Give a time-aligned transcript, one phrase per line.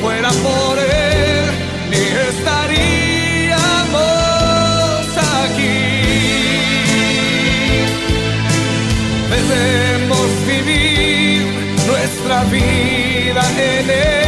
[0.00, 1.44] fuera por él,
[1.90, 2.78] ni estaríamos
[5.44, 5.80] aquí.
[9.34, 11.42] Debemos vivir
[11.86, 14.19] nuestra vida en él.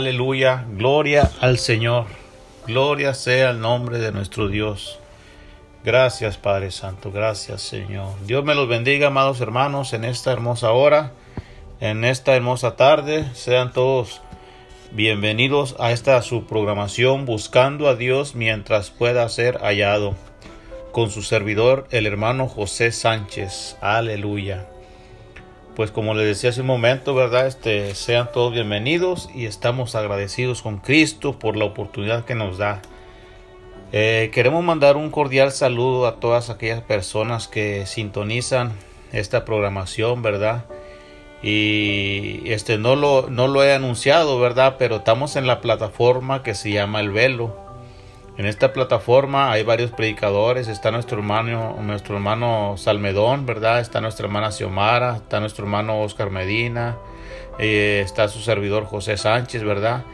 [0.00, 2.06] Aleluya, gloria al Señor,
[2.66, 4.98] gloria sea el nombre de nuestro Dios.
[5.84, 8.08] Gracias Padre Santo, gracias Señor.
[8.24, 11.12] Dios me los bendiga, amados hermanos, en esta hermosa hora,
[11.80, 13.26] en esta hermosa tarde.
[13.34, 14.22] Sean todos
[14.90, 20.14] bienvenidos a esta su programación Buscando a Dios mientras pueda ser hallado.
[20.92, 23.76] Con su servidor, el hermano José Sánchez.
[23.82, 24.66] Aleluya
[25.76, 27.46] pues como les decía hace un momento, ¿verdad?
[27.46, 32.82] Este, sean todos bienvenidos y estamos agradecidos con Cristo por la oportunidad que nos da.
[33.92, 38.72] Eh, queremos mandar un cordial saludo a todas aquellas personas que sintonizan
[39.12, 40.64] esta programación, ¿verdad?
[41.42, 44.76] Y este no lo, no lo he anunciado, ¿verdad?
[44.78, 47.69] Pero estamos en la plataforma que se llama El Velo.
[48.40, 53.80] En esta plataforma hay varios predicadores, está nuestro hermano, nuestro hermano Salmedón, ¿verdad?
[53.80, 56.96] Está nuestra hermana Xiomara, está nuestro hermano Oscar Medina,
[57.58, 60.04] eh, está su servidor José Sánchez, ¿verdad?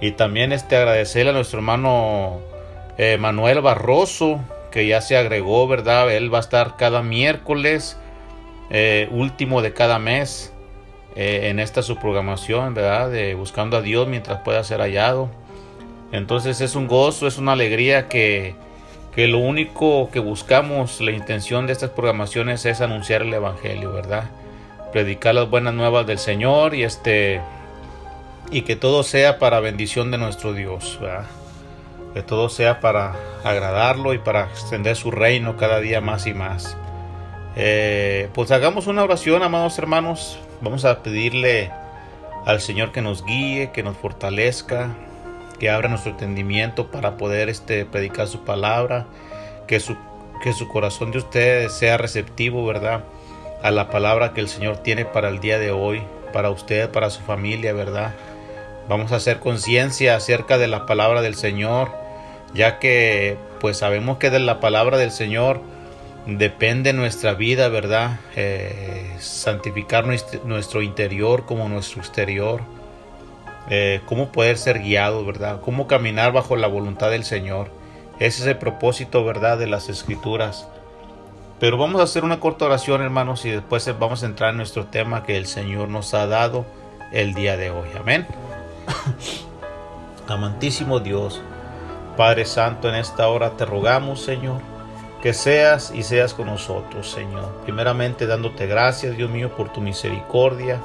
[0.00, 2.40] Y también este agradecerle a nuestro hermano
[2.96, 4.40] eh, Manuel Barroso,
[4.72, 6.12] que ya se agregó, ¿verdad?
[6.12, 7.96] Él va a estar cada miércoles,
[8.70, 10.52] eh, último de cada mes,
[11.14, 13.08] en esta su programación, ¿verdad?
[13.08, 15.30] De Buscando a Dios mientras pueda ser hallado.
[16.12, 18.54] Entonces es un gozo, es una alegría que,
[19.14, 24.30] que lo único que buscamos, la intención de estas programaciones es anunciar el Evangelio, ¿verdad?
[24.92, 27.40] Predicar las buenas nuevas del Señor y este
[28.50, 31.26] y que todo sea para bendición de nuestro Dios, ¿verdad?
[32.14, 33.14] que todo sea para
[33.44, 36.76] agradarlo y para extender su reino cada día más y más.
[37.56, 40.38] Eh, pues hagamos una oración, amados hermanos.
[40.60, 41.70] Vamos a pedirle
[42.46, 44.94] al Señor que nos guíe, que nos fortalezca,
[45.58, 49.06] que abra nuestro entendimiento para poder este, predicar su palabra,
[49.66, 49.96] que su,
[50.42, 53.04] que su corazón de ustedes sea receptivo, ¿verdad?
[53.62, 56.02] A la palabra que el Señor tiene para el día de hoy,
[56.32, 58.14] para usted, para su familia, ¿verdad?
[58.88, 61.90] Vamos a hacer conciencia acerca de la palabra del Señor,
[62.54, 65.60] ya que pues sabemos que de la palabra del Señor
[66.26, 68.20] depende nuestra vida, ¿verdad?
[68.36, 72.60] Eh, santificar nuestro interior como nuestro exterior.
[73.70, 75.60] Eh, cómo poder ser guiado, ¿verdad?
[75.60, 77.70] Cómo caminar bajo la voluntad del Señor.
[78.18, 79.58] Ese es el propósito, ¿verdad?
[79.58, 80.68] De las escrituras.
[81.60, 84.86] Pero vamos a hacer una corta oración, hermanos, y después vamos a entrar en nuestro
[84.86, 86.64] tema que el Señor nos ha dado
[87.12, 87.88] el día de hoy.
[87.98, 88.26] Amén.
[90.28, 91.40] Amantísimo Dios,
[92.16, 94.60] Padre Santo, en esta hora te rogamos, Señor,
[95.22, 97.60] que seas y seas con nosotros, Señor.
[97.64, 100.80] Primeramente dándote gracias, Dios mío, por tu misericordia,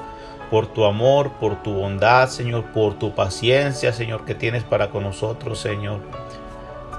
[0.54, 5.02] por tu amor, por tu bondad, Señor, por tu paciencia, Señor, que tienes para con
[5.02, 6.02] nosotros, Señor.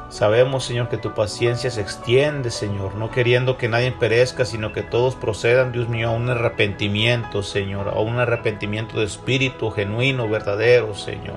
[0.08, 4.82] Sabemos, Señor, que tu paciencia se extiende, Señor, no queriendo que nadie perezca, sino que
[4.82, 10.96] todos procedan, Dios mío, a un arrepentimiento, Señor, a un arrepentimiento de espíritu genuino, verdadero,
[10.96, 11.36] Señor.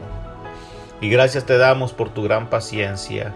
[0.99, 3.31] Y gracias te damos por tu gran paciencia.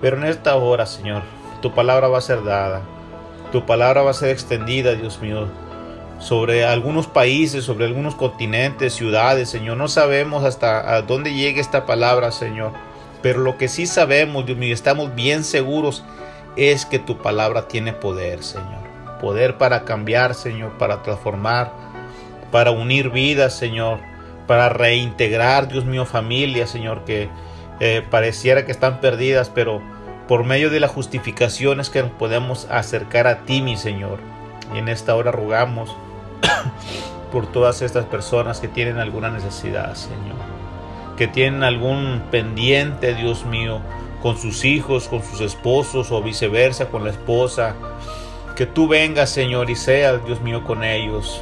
[0.00, 1.24] Pero en esta hora, Señor,
[1.60, 2.80] tu palabra va a ser dada,
[3.52, 5.46] tu palabra va a ser extendida, Dios mío,
[6.18, 9.76] sobre algunos países, sobre algunos continentes, ciudades, Señor.
[9.76, 12.72] No sabemos hasta dónde llegue esta palabra, Señor
[13.24, 16.04] pero lo que sí sabemos, Dios mío, estamos bien seguros,
[16.56, 18.84] es que tu palabra tiene poder, Señor.
[19.18, 21.72] Poder para cambiar, Señor, para transformar,
[22.52, 24.00] para unir vidas, Señor,
[24.46, 27.30] para reintegrar, Dios mío, familias, Señor, que
[27.80, 29.80] eh, pareciera que están perdidas, pero
[30.28, 34.18] por medio de la justificación es que nos podemos acercar a ti, mi Señor.
[34.74, 35.96] Y en esta hora rogamos
[37.32, 40.54] por todas estas personas que tienen alguna necesidad, Señor
[41.16, 43.80] que tienen algún pendiente, Dios mío,
[44.22, 47.74] con sus hijos, con sus esposos o viceversa con la esposa.
[48.56, 51.40] Que tú vengas, Señor, y seas, Dios mío, con ellos.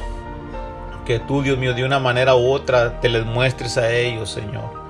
[1.05, 4.82] Que tú, Dios mío, de una manera u otra te les muestres a ellos, Señor.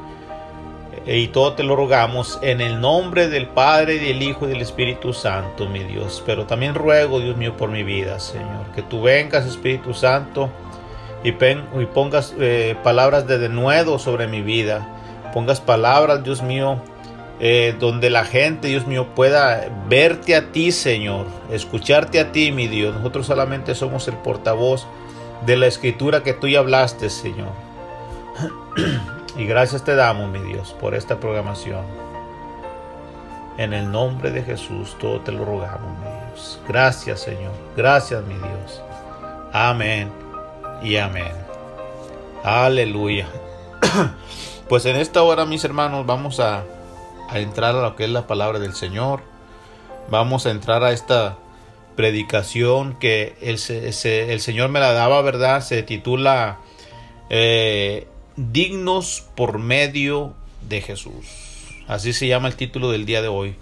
[1.06, 5.12] Y todo te lo rogamos en el nombre del Padre, del Hijo y del Espíritu
[5.12, 6.24] Santo, mi Dios.
[6.26, 8.68] Pero también ruego, Dios mío, por mi vida, Señor.
[8.74, 10.50] Que tú vengas, Espíritu Santo
[11.24, 14.88] y, pongas eh, palabras de denuedo sobre mi vida.
[15.34, 16.78] Pongas palabras, Dios mío,
[17.40, 22.68] eh, donde la gente, Dios mío, pueda verte a ti, Señor, escucharte a ti, mi
[22.68, 22.96] Dios.
[22.96, 24.86] Nosotros solamente somos el portavoz
[25.46, 27.52] de la escritura que tú ya hablaste, Señor.
[29.36, 31.86] y gracias te damos, mi Dios, por esta programación.
[33.58, 36.60] En el nombre de Jesús, todo te lo rogamos, mi Dios.
[36.68, 37.52] Gracias, Señor.
[37.76, 38.82] Gracias, mi Dios.
[39.52, 40.12] Amén
[40.82, 41.34] y amén.
[42.44, 43.28] Aleluya.
[44.70, 46.64] Pues en esta hora, mis hermanos, vamos a,
[47.34, 49.20] entrar a lo que es la palabra del Señor.
[50.10, 51.38] Vamos a entrar a esta
[51.96, 55.62] predicación que el, el Señor me la daba, ¿verdad?
[55.62, 56.60] Se titula
[57.30, 60.34] eh, Dignos por medio
[60.68, 61.26] de Jesús.
[61.88, 63.56] Así se llama el título del día de hoy.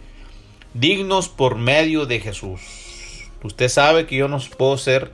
[0.74, 2.62] Dignos por medio de Jesús.
[3.44, 5.12] Usted sabe que yo no puedo ser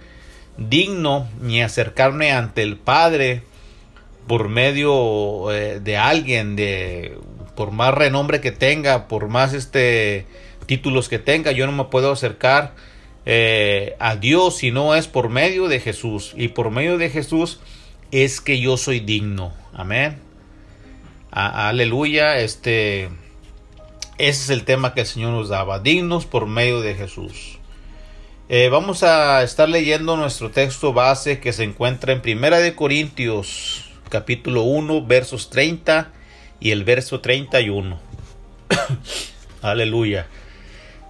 [0.57, 3.41] digno ni acercarme ante el Padre
[4.27, 7.17] por medio eh, de alguien, de
[7.55, 10.27] por más renombre que tenga, por más este
[10.67, 12.75] títulos que tenga, yo no me puedo acercar
[13.25, 16.33] eh, a Dios si no es por medio de Jesús.
[16.37, 17.59] Y por medio de Jesús
[18.11, 19.53] es que yo soy digno.
[19.73, 20.19] Amén.
[21.31, 22.39] aleluya.
[22.39, 23.09] Este,
[24.17, 25.79] ese es el tema que el Señor nos daba.
[25.79, 27.59] Dignos por medio de Jesús.
[28.49, 33.91] Eh, vamos a estar leyendo nuestro texto base que se encuentra en Primera de Corintios,
[34.09, 36.11] capítulo 1, versos 30
[36.61, 37.99] y el verso 31.
[39.61, 40.27] Aleluya.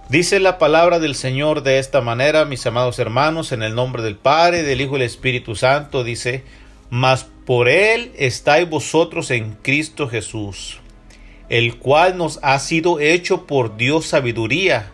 [0.08, 4.16] Dice la palabra del Señor de esta manera, mis amados hermanos, en el nombre del
[4.16, 6.44] Padre, del Hijo y del Espíritu Santo, dice,
[6.90, 10.80] mas por Él estáis vosotros en Cristo Jesús,
[11.48, 14.92] el cual nos ha sido hecho por Dios sabiduría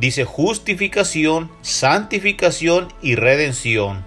[0.00, 4.04] dice justificación, santificación y redención,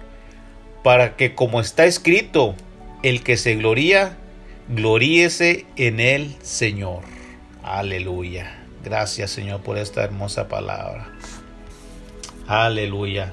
[0.82, 2.56] para que como está escrito,
[3.02, 4.18] el que se gloría,
[4.68, 7.02] gloríese en el Señor.
[7.62, 8.60] Aleluya.
[8.84, 11.10] Gracias Señor por esta hermosa palabra.
[12.46, 13.32] Aleluya.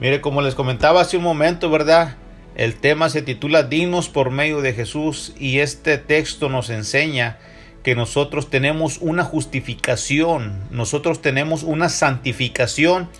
[0.00, 2.16] Mire, como les comentaba hace un momento, ¿verdad?
[2.54, 7.38] El tema se titula Dignos por medio de Jesús y este texto nos enseña
[7.82, 13.10] que nosotros tenemos una justificación, nosotros tenemos una santificación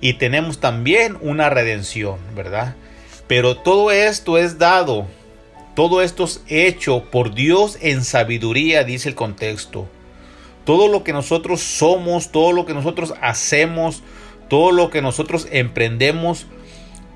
[0.00, 2.76] y tenemos también una redención, ¿verdad?
[3.26, 5.08] Pero todo esto es dado,
[5.74, 9.88] todo esto es hecho por Dios en sabiduría, dice el contexto.
[10.64, 14.02] Todo lo que nosotros somos, todo lo que nosotros hacemos,
[14.48, 16.46] todo lo que nosotros emprendemos,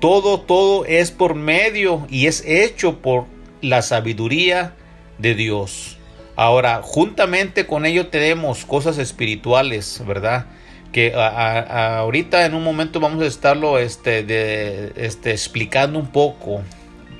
[0.01, 3.25] todo, todo es por medio y es hecho por
[3.61, 4.73] la sabiduría
[5.19, 5.97] de Dios.
[6.35, 10.47] Ahora, juntamente con ello tenemos cosas espirituales, ¿verdad?
[10.91, 16.63] Que ahorita en un momento vamos a estarlo este, de, este, explicando un poco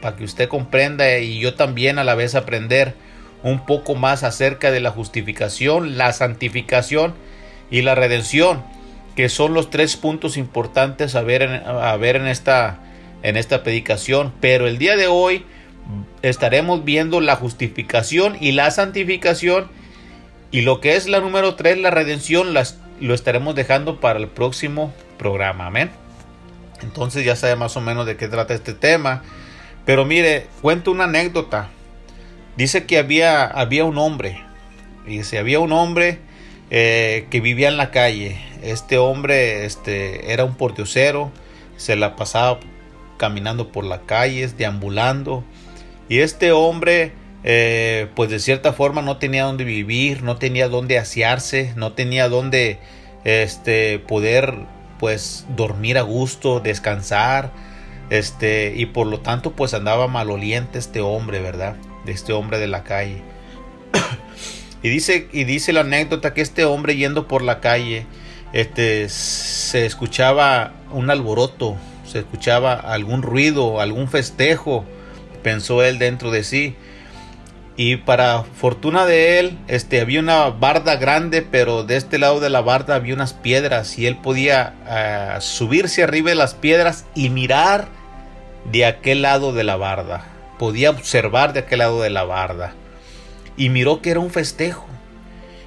[0.01, 2.95] para que usted comprenda y yo también a la vez aprender
[3.43, 7.13] un poco más acerca de la justificación, la santificación
[7.69, 8.63] y la redención,
[9.15, 12.79] que son los tres puntos importantes a ver en, a ver en, esta,
[13.23, 14.33] en esta predicación.
[14.39, 15.45] Pero el día de hoy
[16.21, 19.69] estaremos viendo la justificación y la santificación.
[20.51, 24.27] Y lo que es la número 3, la redención, las, lo estaremos dejando para el
[24.27, 25.67] próximo programa.
[25.67, 25.91] Amén.
[26.81, 29.23] Entonces ya sabe más o menos de qué trata este tema.
[29.85, 31.69] Pero mire, cuento una anécdota.
[32.57, 34.43] Dice que había, había un hombre.
[35.05, 36.19] Dice, había un hombre
[36.71, 38.37] eh, que vivía en la calle.
[38.63, 41.31] Este hombre este, era un pordiosero.
[41.77, 42.59] Se la pasaba
[43.17, 45.43] caminando por las calles, deambulando.
[46.09, 47.13] Y este hombre,
[47.43, 52.29] eh, pues de cierta forma no tenía dónde vivir, no tenía dónde asearse, no tenía
[52.29, 52.79] dónde
[53.23, 54.55] este, poder
[54.99, 57.51] pues dormir a gusto, descansar,
[58.09, 61.75] este, y por lo tanto pues andaba maloliente este hombre, ¿verdad?
[62.05, 63.21] De este hombre de la calle.
[64.83, 68.05] y dice, y dice la anécdota que este hombre yendo por la calle,
[68.53, 74.85] este, se escuchaba un alboroto, se escuchaba algún ruido, algún festejo,
[75.43, 76.75] pensó él dentro de sí.
[77.77, 82.49] Y para fortuna de él, este, había una barda grande, pero de este lado de
[82.49, 87.29] la barda había unas piedras y él podía ah, subirse arriba de las piedras y
[87.29, 87.87] mirar
[88.65, 90.25] de aquel lado de la barda.
[90.59, 92.73] Podía observar de aquel lado de la barda.
[93.57, 94.87] Y miró que era un festejo.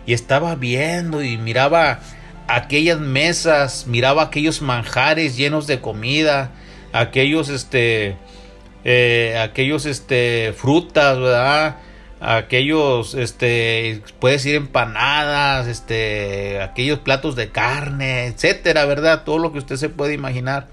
[0.06, 2.00] Y estaba viendo y miraba
[2.46, 6.50] aquellas mesas, miraba aquellos manjares llenos de comida,
[6.92, 8.16] aquellos este
[8.84, 11.78] eh, aquellos este, frutas, ¿verdad?
[12.20, 19.24] Aquellos, este, puede decir empanadas, este, aquellos platos de carne, etcétera, ¿verdad?
[19.24, 20.68] Todo lo que usted se puede imaginar.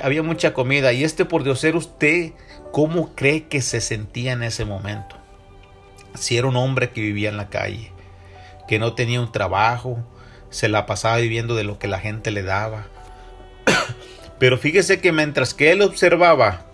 [0.00, 0.92] Había mucha comida.
[0.92, 2.32] Y este por Dios ser usted,
[2.72, 5.16] ¿cómo cree que se sentía en ese momento?
[6.14, 7.92] Si era un hombre que vivía en la calle,
[8.68, 9.98] que no tenía un trabajo,
[10.50, 12.86] se la pasaba viviendo de lo que la gente le daba.
[14.38, 16.66] Pero fíjese que mientras que él observaba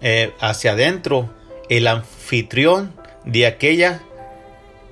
[0.00, 1.34] eh, hacia adentro,
[1.68, 4.00] el anfitrión de aquella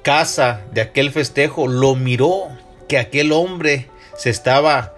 [0.03, 2.49] casa, de aquel festejo, lo miró
[2.89, 4.95] que aquel hombre se estaba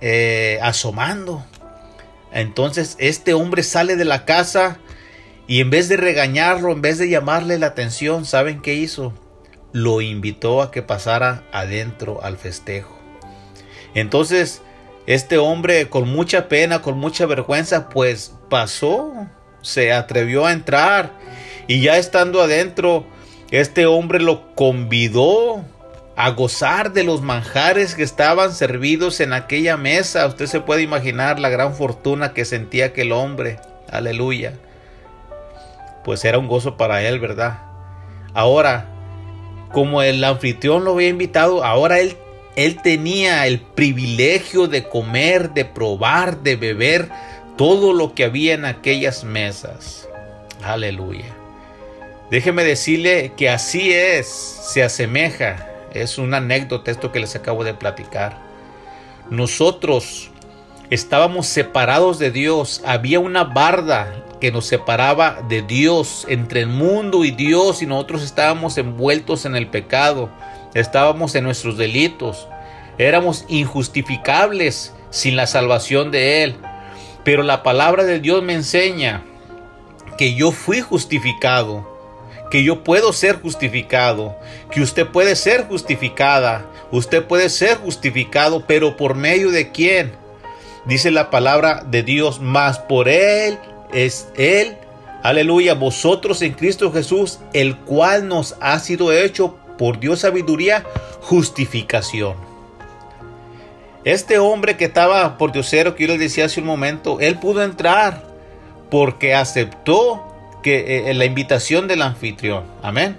[0.00, 1.44] eh, asomando.
[2.32, 4.78] Entonces este hombre sale de la casa
[5.48, 9.12] y en vez de regañarlo, en vez de llamarle la atención, ¿saben qué hizo?
[9.72, 12.96] Lo invitó a que pasara adentro al festejo.
[13.94, 14.62] Entonces
[15.08, 19.10] este hombre con mucha pena, con mucha vergüenza, pues pasó,
[19.62, 21.14] se atrevió a entrar
[21.66, 23.06] y ya estando adentro,
[23.50, 25.64] este hombre lo convidó
[26.14, 30.26] a gozar de los manjares que estaban servidos en aquella mesa.
[30.26, 33.60] Usted se puede imaginar la gran fortuna que sentía aquel hombre.
[33.90, 34.52] Aleluya.
[36.08, 37.58] Pues era un gozo para él, ¿verdad?
[38.32, 38.86] Ahora,
[39.72, 42.16] como el anfitrión lo había invitado, ahora él
[42.56, 47.10] él tenía el privilegio de comer, de probar, de beber
[47.58, 50.08] todo lo que había en aquellas mesas.
[50.64, 51.26] Aleluya.
[52.30, 55.68] Déjeme decirle que así es, se asemeja.
[55.92, 58.38] Es una anécdota esto que les acabo de platicar.
[59.28, 60.30] Nosotros
[60.88, 62.80] estábamos separados de Dios.
[62.86, 68.22] Había una barda que nos separaba de Dios, entre el mundo y Dios, y nosotros
[68.22, 70.30] estábamos envueltos en el pecado
[70.74, 72.48] estábamos en nuestros delitos,
[72.98, 76.56] éramos injustificables sin la salvación de Él.
[77.24, 79.24] Pero la palabra de Dios me enseña
[80.16, 81.86] que yo fui justificado,
[82.50, 84.36] que yo puedo ser justificado,
[84.70, 90.12] que usted puede ser justificada, usted puede ser justificado, pero por medio de quién?
[90.86, 93.58] Dice la palabra de Dios, más por Él
[93.92, 94.76] es Él,
[95.22, 100.84] aleluya, vosotros en Cristo Jesús, el cual nos ha sido hecho por Dios sabiduría,
[101.22, 102.34] justificación.
[104.04, 107.62] Este hombre que estaba por Diosero, que yo les decía hace un momento, él pudo
[107.62, 108.24] entrar
[108.90, 110.24] porque aceptó
[110.62, 112.64] que, eh, la invitación del anfitrión.
[112.82, 113.16] Amén.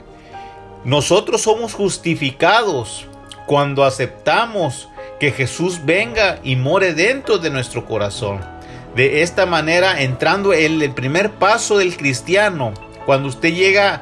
[0.83, 3.07] Nosotros somos justificados
[3.45, 8.39] cuando aceptamos que Jesús venga y more dentro de nuestro corazón.
[8.95, 12.73] De esta manera, entrando en el primer paso del cristiano,
[13.05, 14.01] cuando usted llega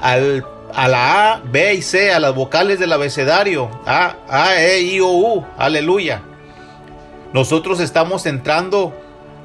[0.00, 4.80] al, a la A, B y C, a las vocales del abecedario, A, A, E,
[4.80, 6.22] I, O, U, aleluya.
[7.32, 8.94] Nosotros estamos entrando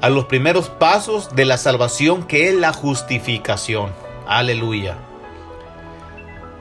[0.00, 3.92] a los primeros pasos de la salvación que es la justificación.
[4.26, 4.96] Aleluya.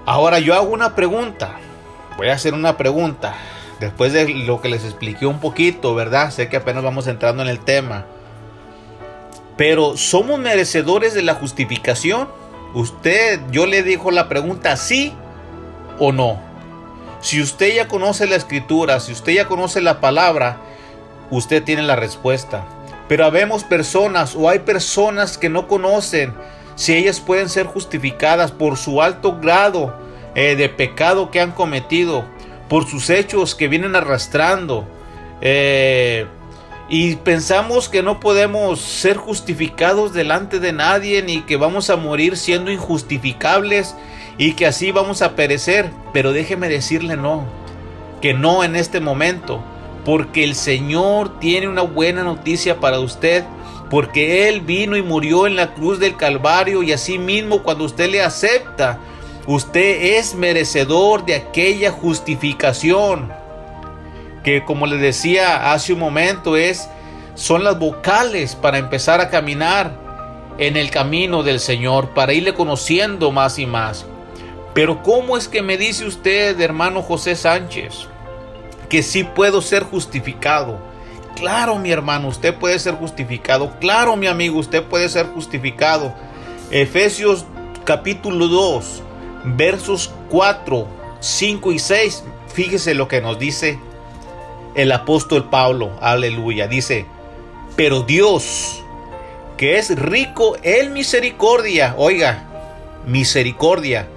[0.06, 1.58] Ahora yo hago una pregunta.
[2.18, 3.36] Voy a hacer una pregunta.
[3.80, 6.32] Después de lo que les expliqué un poquito, ¿verdad?
[6.32, 8.06] Sé que apenas vamos entrando en el tema.
[9.62, 12.28] Pero ¿somos merecedores de la justificación?
[12.74, 15.14] Usted, yo le dijo la pregunta sí
[16.00, 16.42] o no.
[17.22, 20.58] Si usted ya conoce la escritura, si usted ya conoce la palabra,
[21.30, 22.66] usted tiene la respuesta.
[23.08, 26.34] Pero habemos personas o hay personas que no conocen
[26.74, 29.96] si ellas pueden ser justificadas por su alto grado
[30.34, 32.26] eh, de pecado que han cometido,
[32.68, 34.88] por sus hechos que vienen arrastrando.
[35.40, 36.26] Eh,
[36.94, 42.36] y pensamos que no podemos ser justificados delante de nadie ni que vamos a morir
[42.36, 43.96] siendo injustificables
[44.38, 45.90] y que así vamos a perecer.
[46.12, 47.46] Pero déjeme decirle no,
[48.22, 49.64] que no en este momento
[50.04, 53.46] porque el Señor tiene una buena noticia para usted,
[53.90, 58.10] porque Él vino y murió en la cruz del Calvario y así mismo cuando usted
[58.10, 59.00] le acepta,
[59.48, 63.32] usted es merecedor de aquella justificación
[64.44, 66.90] que como le decía hace un momento es
[67.36, 69.96] son las vocales para empezar a caminar
[70.58, 74.06] en el camino del Señor, para irle conociendo más y más.
[74.74, 78.08] Pero ¿cómo es que me dice usted, hermano José Sánchez?
[78.92, 80.78] que sí puedo ser justificado.
[81.38, 83.80] Claro, mi hermano, usted puede ser justificado.
[83.80, 86.14] Claro, mi amigo, usted puede ser justificado.
[86.72, 87.46] Efesios
[87.86, 89.02] capítulo 2,
[89.46, 90.86] versos 4,
[91.22, 92.24] 5 y 6.
[92.54, 93.80] Fíjese lo que nos dice
[94.76, 95.92] el apóstol Pablo.
[96.02, 96.68] Aleluya.
[96.68, 97.06] Dice,
[97.76, 98.84] pero Dios,
[99.58, 102.48] que es rico en misericordia, oiga,
[103.06, 104.08] misericordia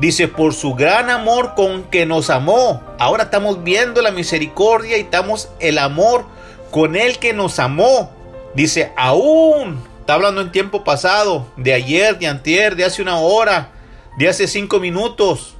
[0.00, 2.82] Dice, por su gran amor con que nos amó.
[2.98, 6.24] Ahora estamos viendo la misericordia y estamos el amor
[6.70, 8.10] con el que nos amó.
[8.54, 9.94] Dice, aún.
[10.00, 13.70] Está hablando en tiempo pasado, de ayer, de antier, de hace una hora,
[14.18, 15.54] de hace cinco minutos.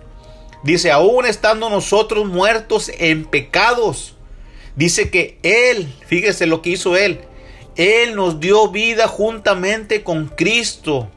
[0.62, 4.13] Dice, aún estando nosotros muertos en pecados.
[4.76, 7.20] Dice que Él, fíjese lo que hizo Él.
[7.76, 11.08] Él nos dio vida juntamente con Cristo.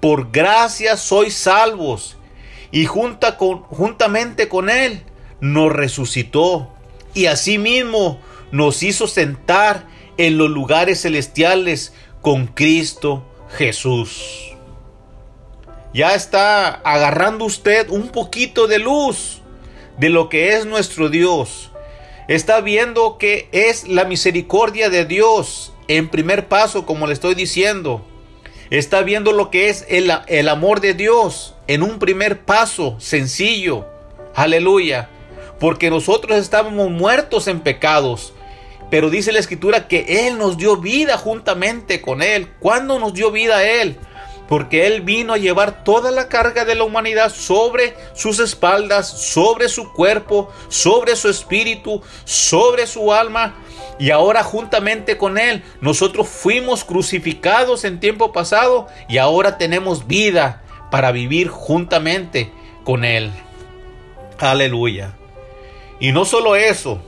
[0.00, 2.16] Por gracia sois salvos
[2.70, 5.02] y junta con, juntamente con Él
[5.40, 6.68] nos resucitó
[7.14, 9.86] y asimismo nos hizo sentar
[10.16, 13.24] en los lugares celestiales con Cristo
[13.56, 14.52] Jesús.
[15.94, 19.40] Ya está agarrando usted un poquito de luz
[19.98, 21.67] de lo que es nuestro Dios.
[22.28, 28.04] Está viendo que es la misericordia de Dios en primer paso, como le estoy diciendo
[28.70, 33.86] está viendo lo que es el, el amor de Dios en un primer paso sencillo.
[34.34, 35.08] Aleluya.
[35.58, 38.32] Porque nosotros estábamos muertos en pecados.
[38.90, 42.48] Pero dice la escritura que Él nos dio vida juntamente con Él.
[42.60, 43.96] ¿Cuándo nos dio vida Él?
[44.48, 49.68] Porque Él vino a llevar toda la carga de la humanidad sobre sus espaldas, sobre
[49.68, 53.56] su cuerpo, sobre su espíritu, sobre su alma
[53.98, 60.62] y ahora juntamente con Él nosotros fuimos crucificados en tiempo pasado y ahora tenemos vida
[60.90, 62.52] para vivir juntamente
[62.84, 63.32] con Él.
[64.38, 65.14] Aleluya.
[66.00, 67.00] Y no solo eso,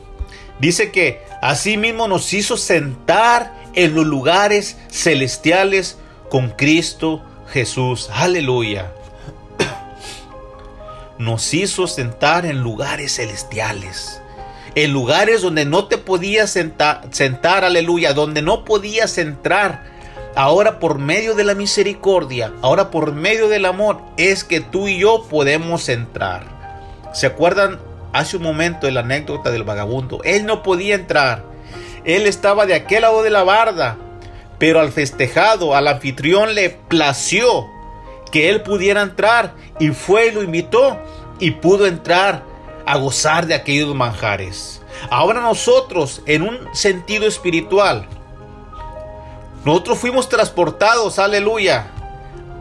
[0.58, 5.96] dice que asimismo nos hizo sentar en los lugares celestiales
[6.28, 7.22] con Cristo
[7.52, 8.08] Jesús.
[8.12, 8.92] Aleluya.
[11.18, 14.20] Nos hizo sentar en lugares celestiales
[14.74, 19.84] en lugares donde no te podías sentar, sentar, aleluya, donde no podías entrar.
[20.36, 25.00] Ahora por medio de la misericordia, ahora por medio del amor, es que tú y
[25.00, 26.44] yo podemos entrar.
[27.12, 27.80] ¿Se acuerdan
[28.12, 30.20] hace un momento de la anécdota del vagabundo?
[30.22, 31.44] Él no podía entrar.
[32.04, 33.98] Él estaba de aquel lado de la barda,
[34.60, 37.66] pero al festejado, al anfitrión le plació
[38.30, 40.98] que él pudiera entrar y fue y lo invitó
[41.40, 42.44] y pudo entrar
[42.86, 44.82] a gozar de aquellos manjares.
[45.10, 48.06] Ahora nosotros, en un sentido espiritual,
[49.64, 51.86] nosotros fuimos transportados, aleluya,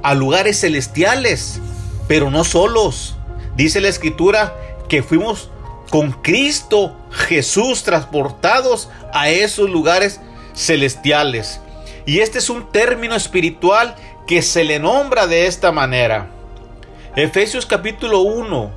[0.01, 1.59] a lugares celestiales,
[2.07, 3.17] pero no solos.
[3.57, 4.55] Dice la escritura
[4.87, 5.49] que fuimos
[5.89, 10.21] con Cristo Jesús transportados a esos lugares
[10.55, 11.59] celestiales.
[12.09, 13.93] Y este es un término espiritual
[14.25, 16.31] que se le nombra de esta manera.
[17.15, 18.71] Efesios capítulo 1,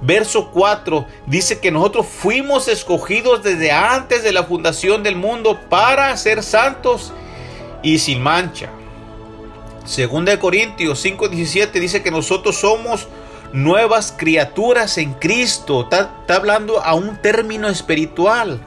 [0.00, 6.16] verso 4 dice que nosotros fuimos escogidos desde antes de la fundación del mundo para
[6.16, 7.12] ser santos
[7.82, 8.70] y sin mancha.
[9.84, 13.06] Segunda de Corintios 5:17 dice que nosotros somos
[13.52, 15.82] nuevas criaturas en Cristo.
[15.82, 18.58] Está, está, hablando a un término espiritual,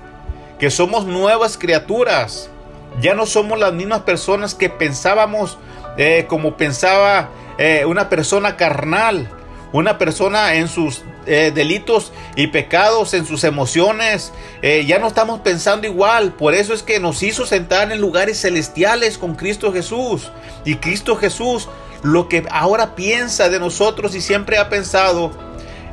[0.59, 2.51] que somos nuevas criaturas.
[2.99, 5.57] Ya no somos las mismas personas que pensábamos
[5.97, 9.29] eh, como pensaba eh, una persona carnal,
[9.71, 14.33] una persona en sus eh, delitos y pecados, en sus emociones.
[14.61, 16.33] ya no estamos pensando igual.
[16.33, 20.31] Por eso es que nos hizo sentar en lugares celestiales con Cristo Jesús.
[20.65, 21.69] Y Cristo Jesús
[22.03, 25.31] lo que ahora piensa de nosotros y siempre ha pensado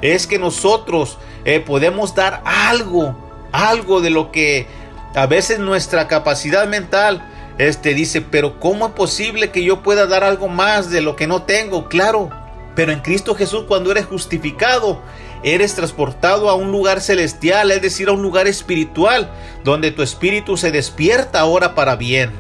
[0.01, 1.19] es que nosotros
[1.67, 3.17] podemos dar algo,
[3.53, 4.67] algo de lo que
[5.15, 7.23] a veces nuestra capacidad mental
[7.59, 11.27] este dice, pero ¿cómo es posible que yo pueda dar algo más de lo que
[11.27, 11.89] no tengo?
[11.89, 12.31] Claro,
[12.77, 15.03] pero en Cristo Jesús cuando eres justificado,
[15.43, 19.31] eres transportado a un lugar celestial, es decir, a un lugar espiritual,
[19.65, 22.31] donde tu espíritu se despierta ahora para bien.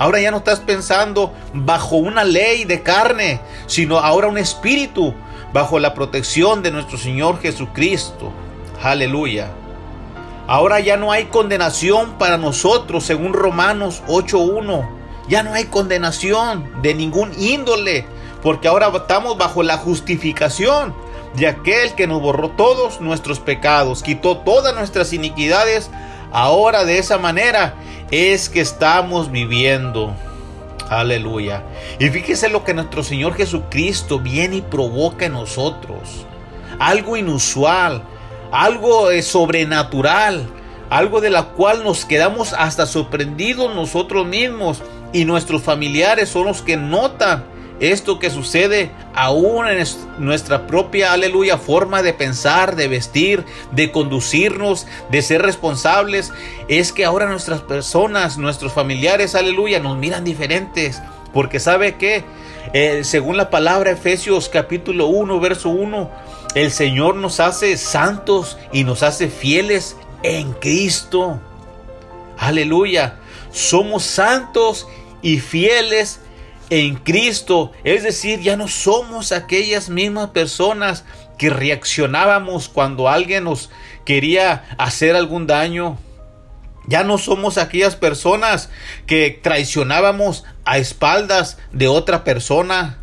[0.00, 5.14] Ahora ya no estás pensando bajo una ley de carne, sino ahora un espíritu
[5.52, 8.32] bajo la protección de nuestro Señor Jesucristo.
[8.82, 9.52] Aleluya.
[10.46, 14.88] Ahora ya no hay condenación para nosotros, según Romanos 8.1.
[15.28, 18.06] Ya no hay condenación de ningún índole,
[18.42, 20.94] porque ahora estamos bajo la justificación
[21.34, 25.90] de aquel que nos borró todos nuestros pecados, quitó todas nuestras iniquidades.
[26.32, 27.74] Ahora de esa manera
[28.10, 30.14] es que estamos viviendo.
[30.90, 31.62] Aleluya.
[31.98, 36.26] Y fíjese lo que nuestro Señor Jesucristo viene y provoca en nosotros.
[36.78, 38.02] Algo inusual,
[38.54, 40.46] algo eh, sobrenatural,
[40.88, 46.62] algo de la cual nos quedamos hasta sorprendidos nosotros mismos y nuestros familiares son los
[46.62, 47.44] que notan
[47.80, 49.84] esto que sucede aún en
[50.18, 56.32] nuestra propia, aleluya, forma de pensar, de vestir, de conducirnos, de ser responsables,
[56.68, 61.02] es que ahora nuestras personas, nuestros familiares, aleluya, nos miran diferentes.
[61.32, 62.22] Porque sabe que,
[62.72, 66.10] eh, según la palabra Efesios capítulo 1, verso 1,
[66.54, 71.40] el Señor nos hace santos y nos hace fieles en Cristo.
[72.38, 73.16] Aleluya.
[73.52, 74.86] Somos santos
[75.22, 76.20] y fieles
[76.70, 77.72] en Cristo.
[77.82, 81.04] Es decir, ya no somos aquellas mismas personas
[81.38, 83.70] que reaccionábamos cuando alguien nos
[84.04, 85.98] quería hacer algún daño.
[86.86, 88.68] Ya no somos aquellas personas
[89.06, 92.98] que traicionábamos a espaldas de otra persona.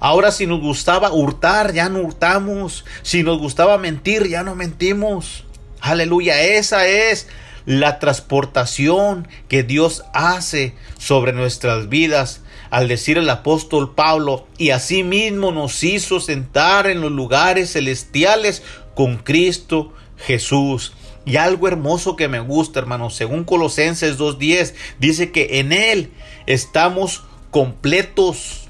[0.00, 2.84] Ahora si nos gustaba hurtar, ya no hurtamos.
[3.02, 5.44] Si nos gustaba mentir, ya no mentimos.
[5.80, 7.28] Aleluya, esa es
[7.66, 12.40] la transportación que Dios hace sobre nuestras vidas.
[12.70, 18.62] Al decir el apóstol Pablo, y asimismo nos hizo sentar en los lugares celestiales
[18.94, 20.92] con Cristo Jesús.
[21.24, 26.10] Y algo hermoso que me gusta, hermanos, según Colosenses 2.10, dice que en Él
[26.46, 28.67] estamos completos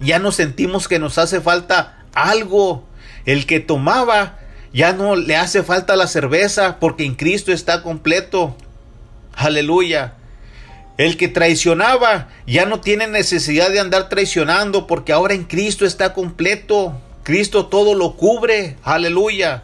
[0.00, 2.86] ya no sentimos que nos hace falta algo.
[3.24, 4.38] El que tomaba
[4.72, 8.56] ya no le hace falta la cerveza porque en Cristo está completo.
[9.34, 10.14] Aleluya.
[10.98, 16.14] El que traicionaba ya no tiene necesidad de andar traicionando porque ahora en Cristo está
[16.14, 16.98] completo.
[17.22, 18.76] Cristo todo lo cubre.
[18.82, 19.62] Aleluya.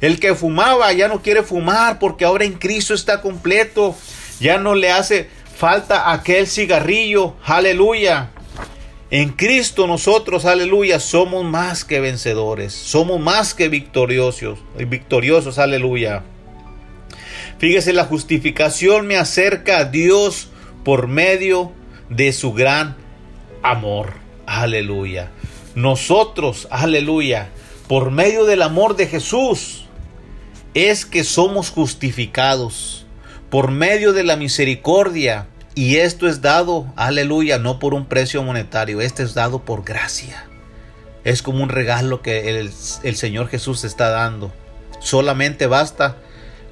[0.00, 3.96] El que fumaba ya no quiere fumar porque ahora en Cristo está completo.
[4.38, 7.36] Ya no le hace falta aquel cigarrillo.
[7.44, 8.30] Aleluya.
[9.10, 16.22] En Cristo nosotros, aleluya, somos más que vencedores, somos más que victoriosos, victoriosos, aleluya.
[17.58, 20.50] Fíjese, la justificación me acerca a Dios
[20.84, 21.72] por medio
[22.08, 22.96] de su gran
[23.62, 24.12] amor,
[24.46, 25.32] aleluya.
[25.74, 27.48] Nosotros, aleluya,
[27.88, 29.86] por medio del amor de Jesús,
[30.74, 33.06] es que somos justificados,
[33.50, 39.00] por medio de la misericordia, y esto es dado, aleluya, no por un precio monetario,
[39.00, 40.46] este es dado por gracia.
[41.22, 44.52] Es como un regalo que el, Señor Jesús está dando.
[45.00, 46.16] Solamente basta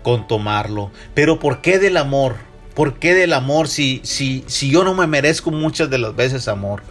[0.02, 0.90] con tomarlo.
[1.14, 2.36] Pero ¿por qué del amor?
[2.74, 6.48] ¿Por qué del amor si, si, si yo no me merezco muchas de las veces
[6.48, 6.82] amor?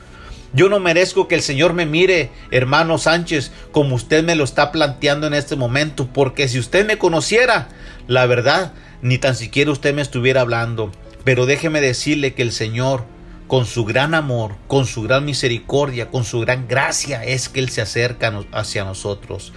[0.53, 4.71] Yo no merezco que el Señor me mire, hermano Sánchez, como usted me lo está
[4.71, 7.69] planteando en este momento, porque si usted me conociera,
[8.07, 10.91] la verdad, ni tan siquiera usted me estuviera hablando.
[11.27, 13.03] Pero déjeme decirle que el Señor,
[13.47, 17.67] con su gran amor, con su gran misericordia, con su gran gracia, es que Él
[17.67, 19.51] se acerca hacia nosotros.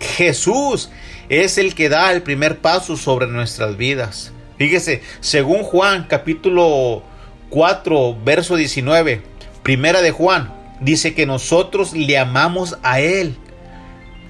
[0.00, 0.90] Jesús
[1.30, 4.32] es el que da el primer paso sobre nuestras vidas.
[4.58, 7.02] Fíjese, según Juan capítulo
[7.48, 9.22] 4, verso 19,
[9.62, 13.34] primera de Juan, dice que nosotros le amamos a Él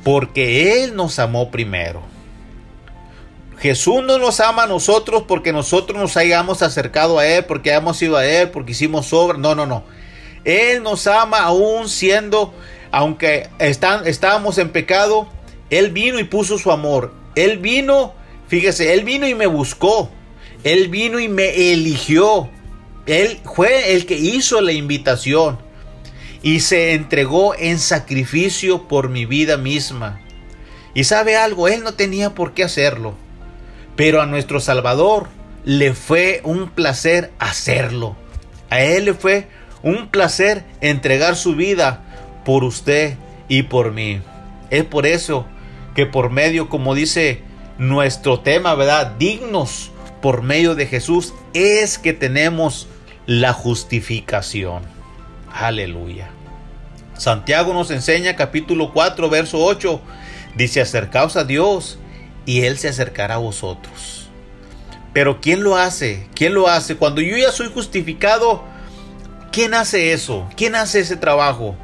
[0.04, 2.13] porque Él nos amó primero.
[3.64, 8.02] Jesús no nos ama a nosotros porque nosotros nos hayamos acercado a Él, porque hayamos
[8.02, 9.38] ido a Él, porque hicimos obra.
[9.38, 9.84] No, no, no.
[10.44, 12.52] Él nos ama aún siendo,
[12.90, 15.30] aunque están, estábamos en pecado,
[15.70, 17.14] Él vino y puso su amor.
[17.36, 18.12] Él vino,
[18.48, 20.10] fíjese, Él vino y me buscó.
[20.62, 22.50] Él vino y me eligió.
[23.06, 25.58] Él fue el que hizo la invitación
[26.42, 30.20] y se entregó en sacrificio por mi vida misma.
[30.92, 33.14] Y sabe algo, Él no tenía por qué hacerlo,
[33.96, 35.28] pero a nuestro Salvador
[35.64, 38.16] le fue un placer hacerlo.
[38.70, 39.48] A Él le fue
[39.82, 42.02] un placer entregar su vida
[42.44, 43.16] por usted
[43.48, 44.20] y por mí.
[44.70, 45.46] Es por eso
[45.94, 47.42] que por medio, como dice
[47.78, 49.12] nuestro tema, ¿verdad?
[49.18, 52.88] Dignos por medio de Jesús, es que tenemos
[53.26, 54.82] la justificación.
[55.52, 56.30] Aleluya.
[57.16, 60.00] Santiago nos enseña capítulo 4, verso 8.
[60.56, 61.98] Dice, acercaos a Dios
[62.46, 64.28] y Él se acercará a vosotros.
[65.12, 66.26] Pero ¿quién lo hace?
[66.34, 66.96] ¿Quién lo hace?
[66.96, 68.64] Cuando yo ya soy justificado,
[69.52, 70.48] ¿quién hace eso?
[70.56, 71.76] ¿Quién hace ese trabajo?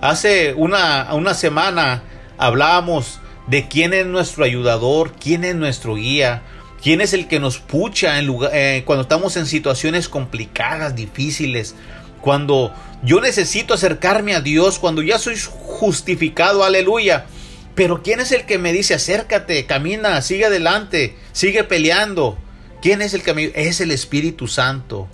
[0.00, 2.02] Hace una, una semana
[2.38, 6.42] hablábamos de quién es nuestro ayudador, quién es nuestro guía,
[6.82, 11.76] quién es el que nos pucha en lugar, eh, cuando estamos en situaciones complicadas, difíciles,
[12.20, 17.26] cuando yo necesito acercarme a Dios, cuando ya soy justificado, aleluya.
[17.74, 22.38] Pero ¿quién es el que me dice acércate, camina, sigue adelante, sigue peleando?
[22.82, 25.08] ¿Quién es el que me Es el Espíritu Santo.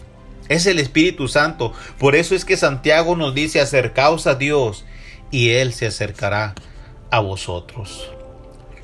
[0.49, 1.73] Es el Espíritu Santo.
[1.99, 4.85] Por eso es que Santiago nos dice acercaos a Dios
[5.31, 6.55] y Él se acercará
[7.11, 8.11] a vosotros.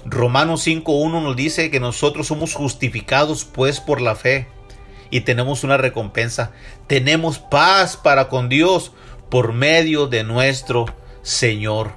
[0.05, 4.47] Romanos 5.1 nos dice que nosotros somos justificados pues por la fe
[5.11, 6.53] y tenemos una recompensa.
[6.87, 8.93] Tenemos paz para con Dios
[9.31, 10.85] por medio de nuestro
[11.23, 11.93] Señor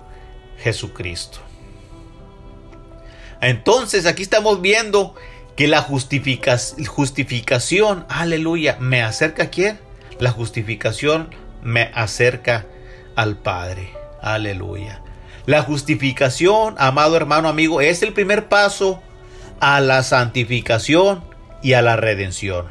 [0.57, 1.46] Jesucristo.
[3.41, 5.15] Entonces aquí estamos viendo
[5.55, 9.79] que la justificación, aleluya, me acerca a quién?
[10.19, 11.29] La justificación
[11.63, 12.65] me acerca
[13.15, 13.93] al Padre.
[14.21, 15.01] Aleluya.
[15.45, 19.01] La justificación, amado hermano amigo, es el primer paso
[19.59, 21.23] a la santificación
[21.63, 22.67] y a la redención.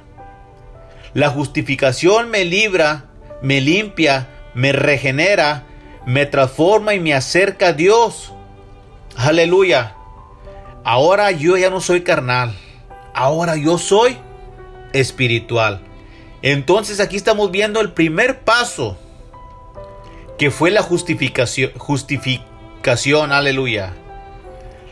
[1.12, 3.06] La justificación me libra,
[3.42, 5.64] me limpia, me regenera,
[6.06, 8.32] me transforma y me acerca a Dios.
[9.16, 9.95] Aleluya.
[10.86, 12.54] Ahora yo ya no soy carnal.
[13.12, 14.16] Ahora yo soy
[14.92, 15.80] espiritual.
[16.42, 18.96] Entonces aquí estamos viendo el primer paso
[20.38, 23.94] que fue la justificación, justificación, aleluya.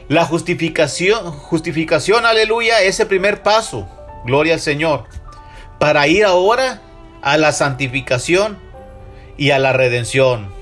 [0.08, 3.88] La justificación, justificación, aleluya, ese primer paso.
[4.24, 5.04] Gloria al Señor
[5.78, 6.80] para ir ahora
[7.20, 8.58] a la santificación
[9.36, 10.53] y a la redención.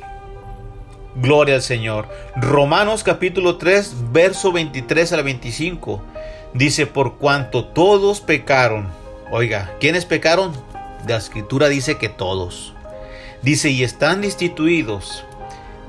[1.14, 2.08] Gloria al Señor.
[2.36, 6.02] Romanos capítulo 3, verso 23 al 25.
[6.54, 8.88] Dice, por cuanto todos pecaron.
[9.30, 10.52] Oiga, ¿quiénes pecaron?
[11.06, 12.72] La escritura dice que todos.
[13.42, 15.24] Dice, y están destituidos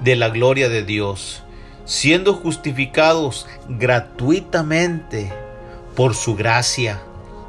[0.03, 1.43] de la gloria de Dios,
[1.85, 5.31] siendo justificados gratuitamente
[5.95, 7.01] por su gracia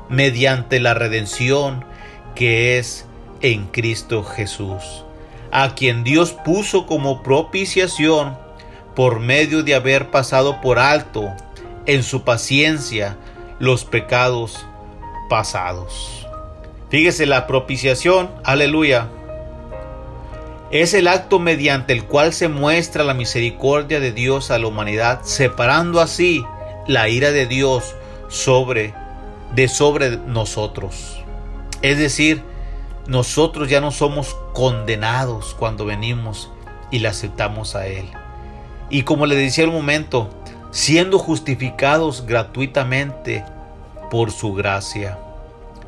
[0.09, 1.85] mediante la redención
[2.35, 3.07] que es
[3.41, 5.05] en Cristo Jesús,
[5.55, 8.37] a quien Dios puso como propiciación
[8.97, 11.33] por medio de haber pasado por alto
[11.87, 13.17] en su paciencia
[13.61, 14.67] los pecados
[15.31, 16.27] pasados.
[16.91, 19.07] Fíjese la propiciación, aleluya,
[20.73, 25.21] es el acto mediante el cual se muestra la misericordia de Dios a la humanidad,
[25.23, 26.45] separando así
[26.89, 27.95] la ira de Dios
[28.29, 28.93] sobre
[29.55, 31.23] de sobre nosotros.
[31.81, 32.43] Es decir,
[33.07, 36.51] nosotros ya no somos condenados cuando venimos
[36.91, 38.09] y le aceptamos a Él.
[38.91, 40.31] Y como le decía un momento,
[40.71, 43.45] siendo justificados gratuitamente
[44.11, 45.19] por su gracia.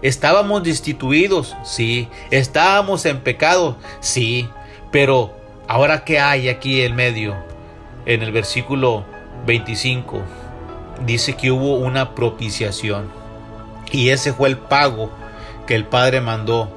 [0.02, 2.08] Estábamos destituidos, sí.
[2.30, 4.48] Estábamos en pecado, sí.
[4.90, 5.32] Pero
[5.68, 7.34] ahora qué hay aquí en medio,
[8.04, 9.04] en el versículo
[9.46, 10.20] 25,
[11.04, 13.10] dice que hubo una propiciación.
[13.90, 15.10] Y ese fue el pago
[15.66, 16.70] que el Padre mandó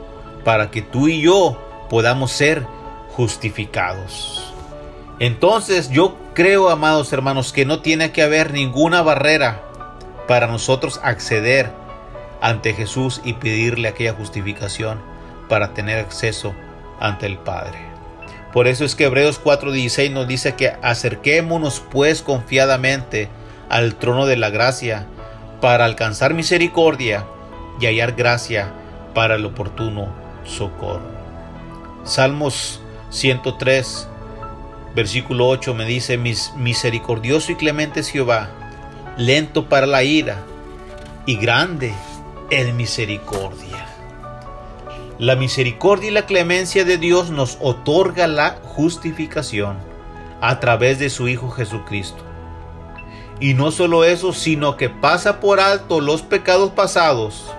[0.43, 1.58] para que tú y yo
[1.89, 2.65] podamos ser
[3.10, 4.54] justificados.
[5.19, 9.62] Entonces yo creo, amados hermanos, que no tiene que haber ninguna barrera
[10.28, 11.71] para nosotros acceder
[12.41, 14.99] ante Jesús y pedirle aquella justificación
[15.49, 16.54] para tener acceso
[16.99, 17.78] ante el Padre.
[18.54, 23.30] Por eso es que Hebreos 4:16 nos dice que acerquémonos pues confiadamente
[23.69, 25.06] al trono de la gracia
[25.62, 27.25] para alcanzar misericordia
[27.80, 28.71] y hallar gracia
[29.13, 31.19] para el oportuno socorro.
[32.03, 32.81] Salmos
[33.12, 34.09] 103,
[34.95, 38.49] Versículo 8 me dice, Mis, misericordioso y clemente es Jehová,
[39.17, 40.43] lento para la ira
[41.25, 41.93] y grande
[42.49, 43.88] en misericordia.
[45.19, 49.77] La misericordia y la clemencia de Dios nos otorga la justificación
[50.41, 52.23] a través de su Hijo Jesucristo.
[53.39, 57.51] Y no solo eso, sino que pasa por alto los pecados pasados,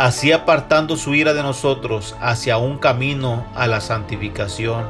[0.00, 4.86] así apartando su ira de nosotros hacia un camino a la santificación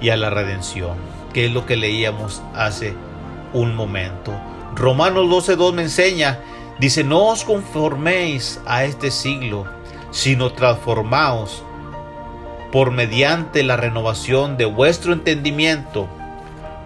[0.00, 0.96] y a la redención,
[1.32, 2.94] que es lo que leíamos hace
[3.52, 4.32] un momento.
[4.74, 6.40] Romanos 12.2 me enseña,
[6.80, 9.66] dice, no os conforméis a este siglo,
[10.10, 11.62] sino transformaos
[12.72, 16.08] por mediante la renovación de vuestro entendimiento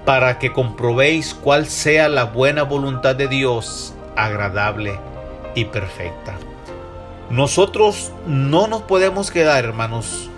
[0.04, 5.00] para que comprobéis cuál sea la buena voluntad de Dios, agradable
[5.54, 6.34] y perfecta.
[7.34, 10.30] Nosotros no nos podemos quedar, hermanos,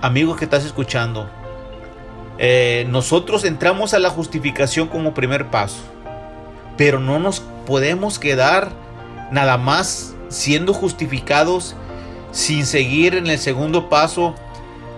[0.00, 1.28] amigos que estás escuchando.
[2.38, 5.80] Eh, nosotros entramos a la justificación como primer paso,
[6.76, 8.70] pero no nos podemos quedar
[9.32, 11.74] nada más siendo justificados
[12.30, 14.36] sin seguir en el segundo paso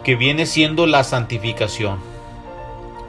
[0.05, 2.01] que viene siendo la santificación.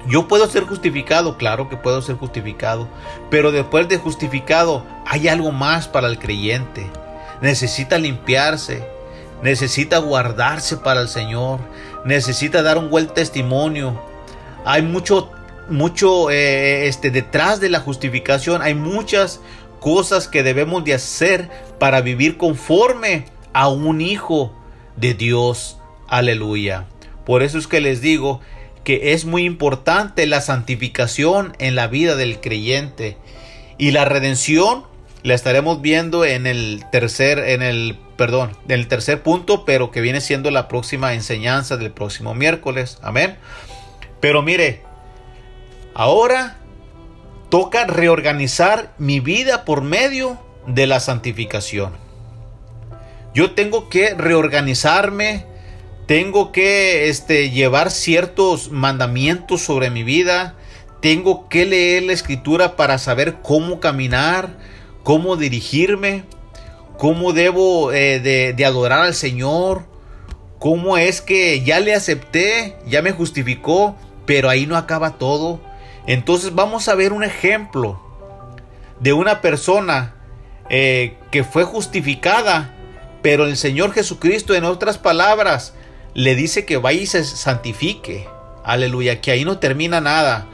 [0.07, 2.87] Yo puedo ser justificado, claro que puedo ser justificado,
[3.29, 6.89] pero después de justificado hay algo más para el creyente.
[7.41, 8.83] Necesita limpiarse,
[9.41, 11.59] necesita guardarse para el Señor,
[12.05, 13.99] necesita dar un buen testimonio.
[14.65, 15.31] Hay mucho,
[15.69, 19.41] mucho eh, este, detrás de la justificación, hay muchas
[19.79, 21.49] cosas que debemos de hacer
[21.79, 24.53] para vivir conforme a un hijo
[24.95, 25.79] de Dios.
[26.07, 26.85] Aleluya.
[27.25, 28.41] Por eso es que les digo
[28.83, 33.17] que es muy importante la santificación en la vida del creyente
[33.77, 34.85] y la redención
[35.23, 40.01] la estaremos viendo en el tercer en el perdón, en el tercer punto, pero que
[40.01, 42.99] viene siendo la próxima enseñanza del próximo miércoles.
[43.01, 43.37] Amén.
[44.19, 44.83] Pero mire,
[45.93, 46.57] ahora
[47.49, 51.93] toca reorganizar mi vida por medio de la santificación.
[53.33, 55.45] Yo tengo que reorganizarme
[56.11, 60.55] tengo que este, llevar ciertos mandamientos sobre mi vida,
[61.01, 64.57] tengo que leer la escritura para saber cómo caminar,
[65.03, 66.23] cómo dirigirme,
[66.97, 69.85] cómo debo eh, de, adorar al Señor,
[70.59, 75.59] cómo es que ya le acepté, ya me justificó, pero ahí no acaba todo.
[76.07, 77.99] Entonces vamos a ver un ejemplo
[78.99, 80.15] de una persona
[80.69, 82.75] eh, que fue justificada,
[83.21, 85.73] pero el Señor Jesucristo, en otras palabras,
[86.13, 88.27] le dice que vaya y se santifique.
[88.63, 90.47] Aleluya, que ahí no termina nada.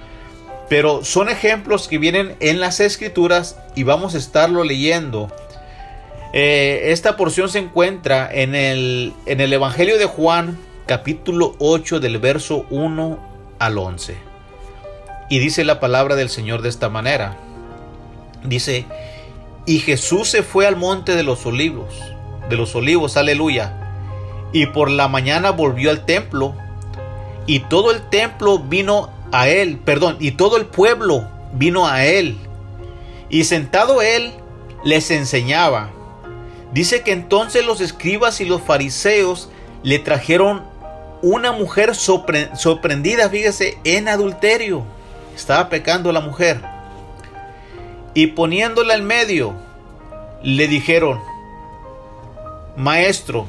[0.69, 5.31] Pero son ejemplos que vienen en las escrituras y vamos a estarlo leyendo.
[6.33, 12.17] Eh, esta porción se encuentra en el, en el Evangelio de Juan, capítulo 8, del
[12.17, 13.19] verso 1
[13.59, 14.17] al 11.
[15.29, 17.37] Y dice la palabra del Señor de esta manera.
[18.43, 18.85] Dice,
[19.65, 21.93] y Jesús se fue al monte de los olivos,
[22.49, 23.83] de los olivos, aleluya
[24.51, 26.55] y por la mañana volvió al templo
[27.45, 32.37] y todo el templo vino a él, perdón, y todo el pueblo vino a él.
[33.29, 34.33] Y sentado él
[34.83, 35.89] les enseñaba.
[36.71, 39.49] Dice que entonces los escribas y los fariseos
[39.83, 40.63] le trajeron
[41.21, 44.83] una mujer sorprendida, fíjese, en adulterio.
[45.35, 46.61] Estaba pecando la mujer.
[48.13, 49.53] Y poniéndola en medio,
[50.43, 51.19] le dijeron,
[52.75, 53.47] Maestro,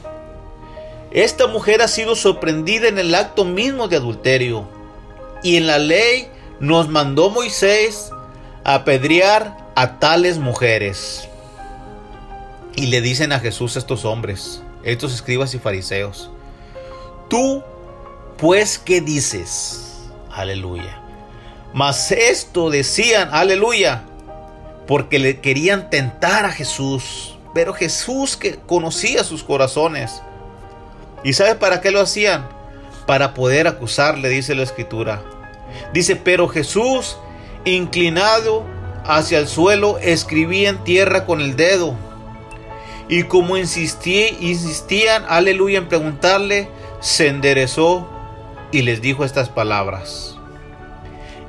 [1.10, 4.66] esta mujer ha sido sorprendida en el acto mismo de adulterio.
[5.42, 6.28] Y en la ley
[6.60, 8.10] nos mandó Moisés
[8.64, 11.28] apedrear a tales mujeres.
[12.74, 16.30] Y le dicen a Jesús estos hombres, estos escribas y fariseos,
[17.28, 17.62] tú
[18.36, 21.00] pues qué dices, aleluya.
[21.72, 24.04] Mas esto decían, aleluya,
[24.86, 27.36] porque le querían tentar a Jesús.
[27.52, 30.22] Pero Jesús que conocía sus corazones,
[31.24, 32.48] ¿Y sabes para qué lo hacían?
[33.08, 35.22] Para poder acusarle, dice la escritura.
[35.94, 37.16] Dice, pero Jesús,
[37.64, 38.66] inclinado
[39.06, 41.94] hacia el suelo, escribía en tierra con el dedo.
[43.08, 46.68] Y como insistían, aleluya, en preguntarle,
[47.00, 48.06] se enderezó
[48.72, 50.36] y les dijo estas palabras.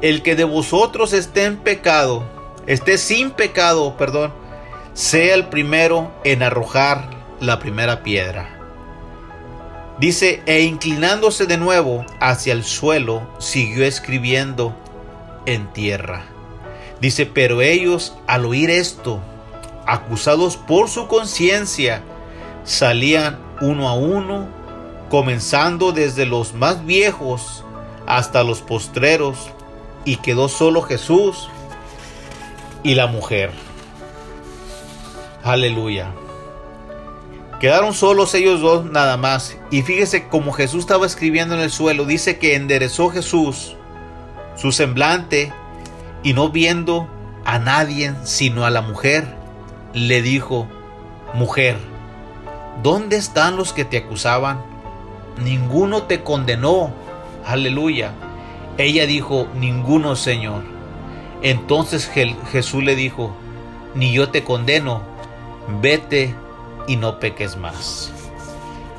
[0.01, 2.23] El que de vosotros esté en pecado,
[2.67, 4.33] esté sin pecado, perdón,
[4.93, 7.09] sea el primero en arrojar
[7.41, 8.58] la primera piedra.
[9.99, 14.73] Dice, e inclinándose de nuevo hacia el suelo, siguió escribiendo
[15.45, 16.23] en tierra.
[17.01, 19.19] Dice, pero ellos al oír esto,
[19.85, 22.01] acusados por su conciencia,
[22.63, 24.47] salían uno a uno,
[25.09, 27.65] comenzando desde los más viejos
[28.05, 29.49] hasta los postreros
[30.05, 31.49] y quedó solo Jesús
[32.83, 33.51] y la mujer.
[35.43, 36.11] Aleluya.
[37.59, 39.57] Quedaron solos ellos dos nada más.
[39.69, 43.75] Y fíjese como Jesús estaba escribiendo en el suelo, dice que enderezó Jesús
[44.55, 45.51] su semblante
[46.23, 47.09] y no viendo
[47.45, 49.35] a nadie sino a la mujer,
[49.93, 50.67] le dijo,
[51.33, 51.77] mujer,
[52.81, 54.61] ¿dónde están los que te acusaban?
[55.43, 56.91] Ninguno te condenó.
[57.45, 58.13] Aleluya.
[58.77, 60.63] Ella dijo, ninguno, Señor.
[61.41, 62.09] Entonces
[62.51, 63.35] Jesús le dijo,
[63.95, 65.01] ni yo te condeno,
[65.81, 66.35] vete
[66.89, 68.11] y no peques más.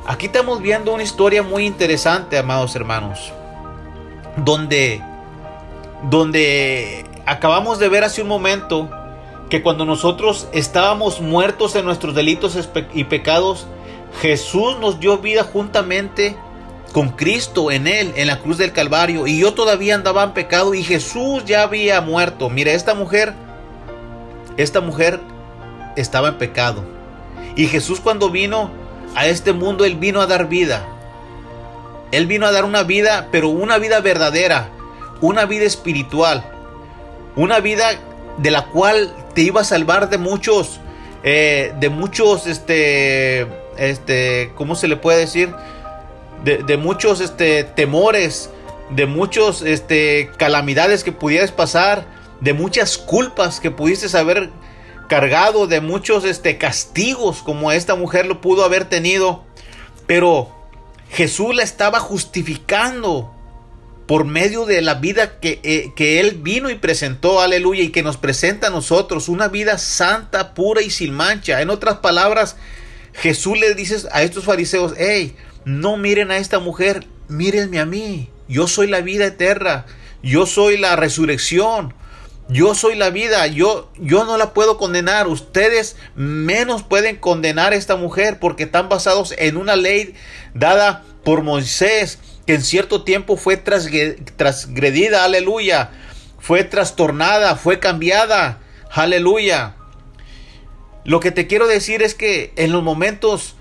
[0.07, 3.33] Aquí estamos viendo una historia muy interesante, amados hermanos,
[4.37, 5.01] donde,
[6.09, 8.89] donde acabamos de ver hace un momento
[9.49, 12.57] que cuando nosotros estábamos muertos en nuestros delitos
[12.93, 13.67] y pecados,
[14.21, 16.37] Jesús nos dio vida juntamente
[16.93, 19.27] con Cristo en Él, en la cruz del Calvario.
[19.27, 22.49] Y yo todavía andaba en pecado y Jesús ya había muerto.
[22.49, 23.33] Mire, esta mujer,
[24.55, 25.19] esta mujer
[25.97, 27.00] estaba en pecado.
[27.55, 28.71] Y Jesús cuando vino
[29.15, 30.85] a este mundo, Él vino a dar vida.
[32.11, 34.69] Él vino a dar una vida, pero una vida verdadera,
[35.21, 36.43] una vida espiritual,
[37.35, 37.91] una vida
[38.37, 40.79] de la cual te iba a salvar de muchos,
[41.23, 43.47] eh, de muchos, este,
[43.77, 45.53] este, ¿cómo se le puede decir?
[46.43, 48.49] de, muchos este, temores,
[48.89, 52.05] de muchos este, calamidades que pudieras pasar,
[52.39, 54.49] de muchas culpas que pudieses haber
[55.11, 59.43] cargado, de muchos este, castigos como esta mujer lo pudo haber tenido.
[60.07, 60.49] Pero
[61.09, 63.35] Jesús la estaba justificando
[64.07, 68.03] por medio de la vida que, eh, que, Él vino y presentó, aleluya, y que
[68.03, 71.59] nos presenta a nosotros, una vida santa, pura y sin mancha.
[71.59, 72.55] En otras palabras,
[73.11, 75.35] Jesús le dice a estos fariseos, hey,
[75.65, 78.29] no miren a esta mujer, mírenme a mí.
[78.47, 79.85] Yo soy la vida eterna.
[80.23, 81.95] Yo soy la resurrección.
[82.51, 83.47] Yo soy la vida.
[83.47, 85.27] Yo, yo no la puedo condenar.
[85.27, 90.13] Ustedes menos pueden condenar a esta mujer porque están basados en una ley
[90.53, 95.23] dada por Moisés que en cierto tiempo fue transgredida.
[95.23, 95.91] Aleluya.
[96.39, 98.59] Fue trastornada, fue cambiada.
[98.91, 99.75] Aleluya.
[101.05, 103.55] Lo que te quiero decir es que en los momentos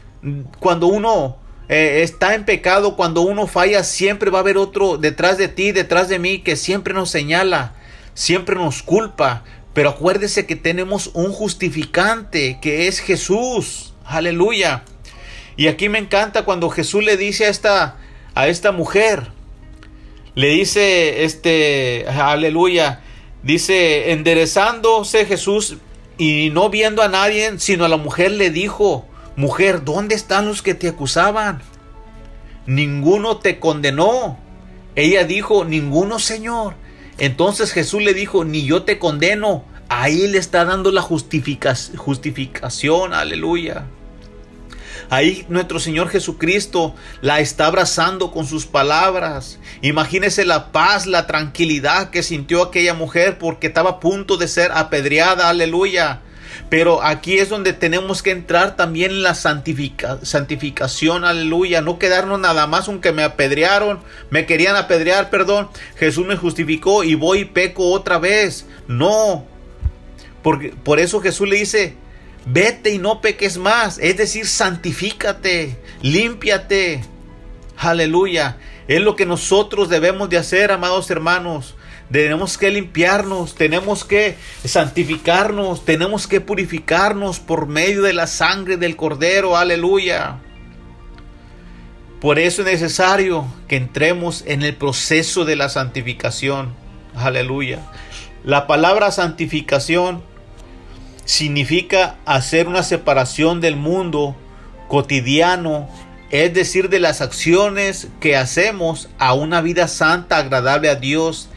[0.58, 1.38] cuando uno
[1.68, 5.72] eh, está en pecado, cuando uno falla, siempre va a haber otro detrás de ti,
[5.72, 7.74] detrás de mí, que siempre nos señala,
[8.14, 9.44] siempre nos culpa.
[9.72, 13.94] Pero acuérdese que tenemos un justificante, que es Jesús.
[14.04, 14.84] Aleluya.
[15.56, 17.96] Y aquí me encanta cuando Jesús le dice a esta,
[18.34, 19.32] a esta mujer,
[20.34, 23.02] le dice, este, aleluya,
[23.42, 25.76] dice, enderezándose Jesús
[26.18, 29.06] y no viendo a nadie, sino a la mujer le dijo,
[29.40, 31.62] Mujer, ¿dónde están los que te acusaban?
[32.66, 34.38] Ninguno te condenó.
[34.96, 36.74] Ella dijo, ninguno, Señor.
[37.20, 39.64] Entonces Jesús le dijo, ni yo te condeno.
[39.88, 43.84] Ahí le está dando la justificación, aleluya.
[45.10, 49.58] Ahí nuestro Señor Jesucristo la está abrazando con sus palabras.
[49.82, 54.70] Imagínese la paz, la tranquilidad que sintió aquella mujer porque estaba a punto de ser
[54.72, 56.20] apedreada, aleluya.
[56.68, 61.80] Pero aquí es donde tenemos que entrar también en la santificación, aleluya.
[61.80, 64.00] No quedarnos nada más aunque me apedrearon,
[64.30, 65.68] me querían apedrear, perdón.
[65.96, 68.66] Jesús me justificó y voy y peco otra vez.
[68.86, 69.46] No.
[70.42, 71.94] Porque, por eso Jesús le dice,
[72.46, 73.98] vete y no peques más.
[73.98, 77.02] Es decir, santifícate, límpiate.
[77.76, 78.58] Aleluya.
[78.88, 81.74] Es lo que nosotros debemos de hacer, amados hermanos.
[82.10, 88.96] Tenemos que limpiarnos, tenemos que santificarnos, tenemos que purificarnos por medio de la sangre del
[88.96, 89.56] Cordero.
[89.56, 90.38] Aleluya.
[92.20, 96.74] Por eso es necesario que entremos en el proceso de la santificación.
[97.14, 97.78] Aleluya.
[98.42, 100.22] La palabra santificación
[101.24, 104.34] significa hacer una separación del mundo
[104.88, 105.88] cotidiano,
[106.30, 111.49] es decir, de las acciones que hacemos a una vida santa, agradable a Dios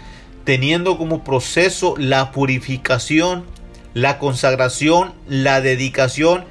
[0.43, 3.45] teniendo como proceso la purificación,
[3.93, 6.45] la consagración, la dedicación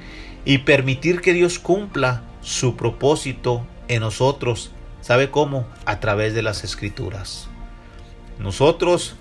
[0.45, 4.73] y permitir que Dios cumpla su propósito en nosotros.
[5.01, 5.67] ¿Sabe cómo?
[5.85, 7.49] A través de las escrituras.
[8.39, 9.17] Nosotros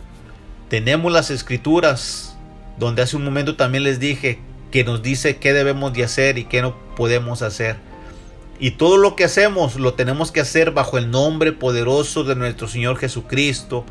[0.69, 2.37] tenemos las escrituras
[2.77, 4.39] donde hace un momento también les dije
[4.71, 7.77] que nos dice qué debemos de hacer y qué no podemos hacer.
[8.59, 12.67] Y todo lo que hacemos lo tenemos que hacer bajo el nombre poderoso de nuestro
[12.67, 13.85] Señor Jesucristo,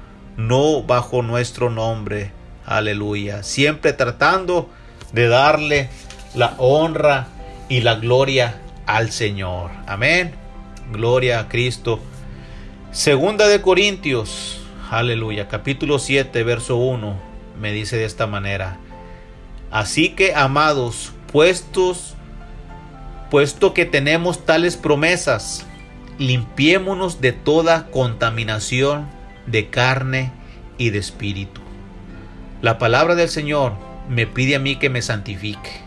[0.47, 2.32] no bajo nuestro nombre.
[2.66, 3.43] Aleluya.
[3.43, 4.68] Siempre tratando
[5.12, 5.88] de darle
[6.34, 7.28] la honra
[7.68, 9.70] y la gloria al Señor.
[9.86, 10.34] Amén.
[10.93, 12.01] Gloria a Cristo.
[12.93, 14.61] Segunda de Corintios,
[14.91, 17.16] aleluya, capítulo 7, verso 1,
[17.61, 18.78] me dice de esta manera.
[19.70, 22.16] Así que, amados, puestos,
[23.30, 25.64] puesto que tenemos tales promesas,
[26.18, 29.07] limpiémonos de toda contaminación
[29.47, 30.32] de carne
[30.78, 31.61] y de espíritu.
[32.62, 33.74] La palabra del Señor
[34.09, 35.82] me pide a mí que me santifique.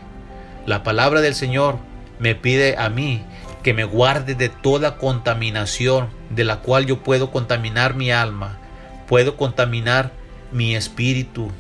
[0.66, 1.78] La palabra del Señor
[2.20, 3.24] me pide a mí
[3.64, 8.58] que me guarde de toda contaminación de la cual yo puedo contaminar mi alma,
[9.08, 10.12] puedo contaminar
[10.52, 11.52] mi espíritu,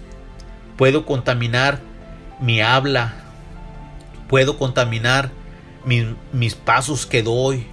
[0.78, 1.80] puedo contaminar
[2.40, 3.14] mi habla,
[4.28, 5.32] puedo contaminar
[6.32, 7.66] mis pasos que doy,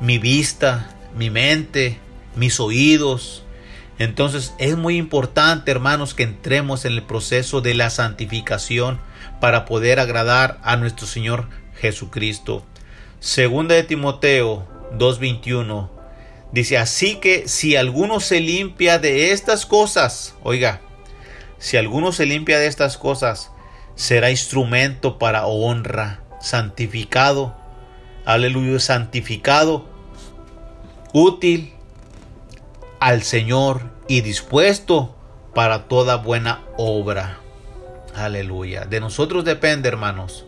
[0.00, 1.98] mi vista, mi mente,
[2.36, 3.44] mis oídos.
[3.98, 9.00] Entonces es muy importante, hermanos, que entremos en el proceso de la santificación
[9.40, 11.48] para poder agradar a nuestro Señor
[11.80, 12.64] Jesucristo.
[13.20, 14.66] Segunda de Timoteo
[14.98, 15.90] 2:21
[16.52, 20.80] dice, así que si alguno se limpia de estas cosas, oiga,
[21.58, 23.50] si alguno se limpia de estas cosas,
[23.94, 27.56] será instrumento para honra, santificado,
[28.24, 29.86] aleluya, santificado,
[31.12, 31.72] útil
[33.02, 35.16] al Señor y dispuesto
[35.56, 37.40] para toda buena obra.
[38.14, 38.84] Aleluya.
[38.84, 40.44] De nosotros depende, hermanos,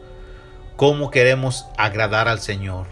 [0.77, 2.87] cómo queremos agradar al Señor.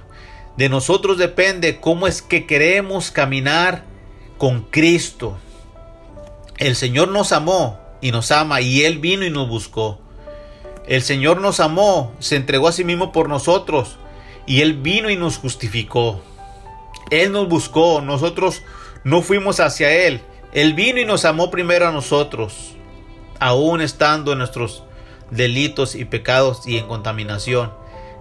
[0.56, 3.84] De nosotros depende cómo es que queremos caminar
[4.36, 5.38] con Cristo.
[6.58, 10.00] El Señor nos amó y nos ama y Él vino y nos buscó.
[10.88, 13.96] El Señor nos amó, se entregó a sí mismo por nosotros
[14.44, 16.20] y Él vino y nos justificó.
[17.10, 18.62] Él nos buscó, nosotros
[19.04, 20.20] no fuimos hacia Él.
[20.52, 22.76] Él vino y nos amó primero a nosotros,
[23.40, 24.84] aún estando en nuestros
[25.30, 27.72] delitos y pecados y en contaminación.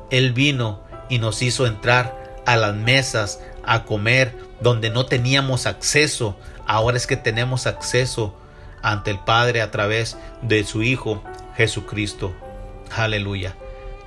[0.10, 6.38] Él vino y nos hizo entrar a las mesas a comer donde no teníamos acceso.
[6.66, 8.36] Ahora es que tenemos acceso
[8.82, 11.22] ante el Padre a través de su Hijo
[11.56, 12.34] Jesucristo.
[12.96, 13.56] Aleluya.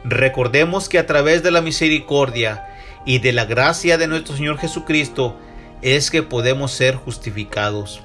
[0.04, 2.66] Recordemos que a través de la misericordia
[3.06, 5.36] y de la gracia de nuestro Señor Jesucristo
[5.84, 8.00] es que podemos ser justificados,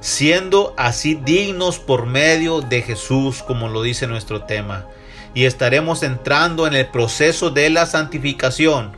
[0.00, 4.86] siendo así dignos por medio de Jesús, como lo dice nuestro tema,
[5.34, 8.92] y estaremos entrando en el proceso de la santificación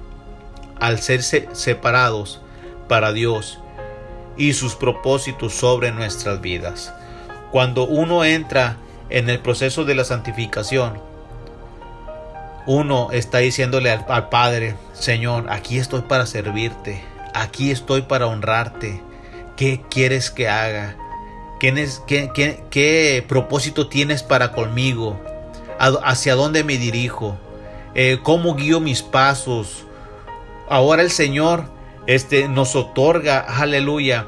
[0.78, 2.40] al ser separados
[2.88, 3.58] para Dios
[4.36, 6.92] y sus propósitos sobre nuestras vidas.
[7.50, 8.76] Cuando uno entra
[9.08, 11.00] en el proceso de la santificación,
[12.66, 17.02] uno está diciéndole al, Padre, Señor, aquí estoy para servirte,
[17.34, 19.02] aquí estoy para honrarte.
[19.56, 20.96] ¿Qué quieres que haga?
[21.60, 25.20] ¿Qué, propósito tienes para conmigo?
[25.78, 27.38] ¿Hacia dónde me dirijo?
[27.94, 29.84] Eh, ¿Cómo guío mis pasos?
[30.68, 31.64] Ahora el Señor
[32.06, 34.26] este, nos otorga, aleluya,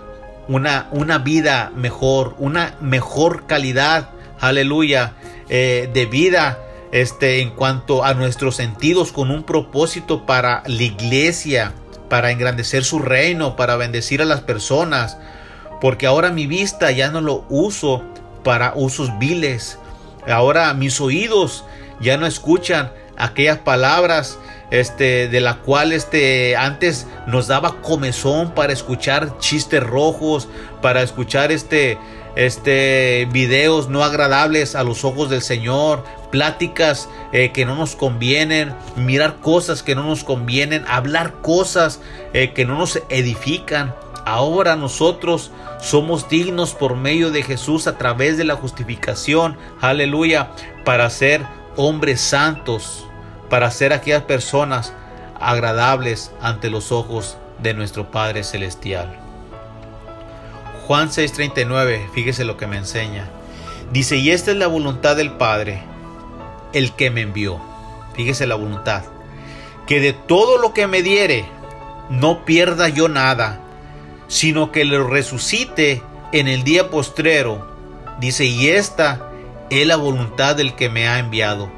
[0.48, 5.14] una, una vida mejor, una mejor calidad, aleluya,
[5.48, 6.58] eh, de vida
[6.92, 11.72] este, en cuanto a nuestros sentidos con un propósito para la iglesia,
[12.12, 15.16] para engrandecer su reino, para bendecir a las personas,
[15.80, 18.02] porque ahora mi vista ya no lo uso
[18.44, 19.78] para usos viles,
[20.28, 21.64] ahora mis oídos
[22.02, 24.38] ya no escuchan aquellas palabras
[24.70, 30.48] este de la cual este antes nos daba comezón para escuchar chistes rojos,
[30.82, 31.96] para escuchar este
[32.36, 38.74] este videos no agradables a los ojos del Señor, pláticas eh, que no nos convienen,
[38.96, 42.00] mirar cosas que no nos convienen, hablar cosas
[42.32, 43.94] eh, que no nos edifican.
[44.24, 50.50] Ahora nosotros somos dignos por medio de Jesús a través de la justificación, aleluya,
[50.84, 51.42] para ser
[51.76, 53.06] hombres santos,
[53.50, 54.94] para ser aquellas personas
[55.38, 59.18] agradables ante los ojos de nuestro Padre Celestial.
[60.86, 63.28] Juan 6:39, fíjese lo que me enseña.
[63.92, 65.82] Dice, y esta es la voluntad del Padre,
[66.72, 67.60] el que me envió.
[68.14, 69.04] Fíjese la voluntad.
[69.86, 71.44] Que de todo lo que me diere,
[72.08, 73.60] no pierda yo nada,
[74.28, 76.02] sino que lo resucite
[76.32, 77.70] en el día postrero.
[78.20, 79.30] Dice, y esta
[79.70, 81.70] es la voluntad del que me ha enviado.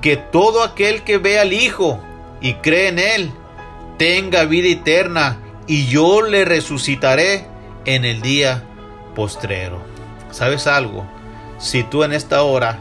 [0.00, 2.00] Que todo aquel que ve al Hijo
[2.40, 3.32] y cree en Él,
[3.98, 7.46] tenga vida eterna, y yo le resucitaré
[7.84, 8.62] en el día
[9.14, 9.80] postrero.
[10.30, 11.06] ¿Sabes algo?
[11.58, 12.78] Si tú en esta hora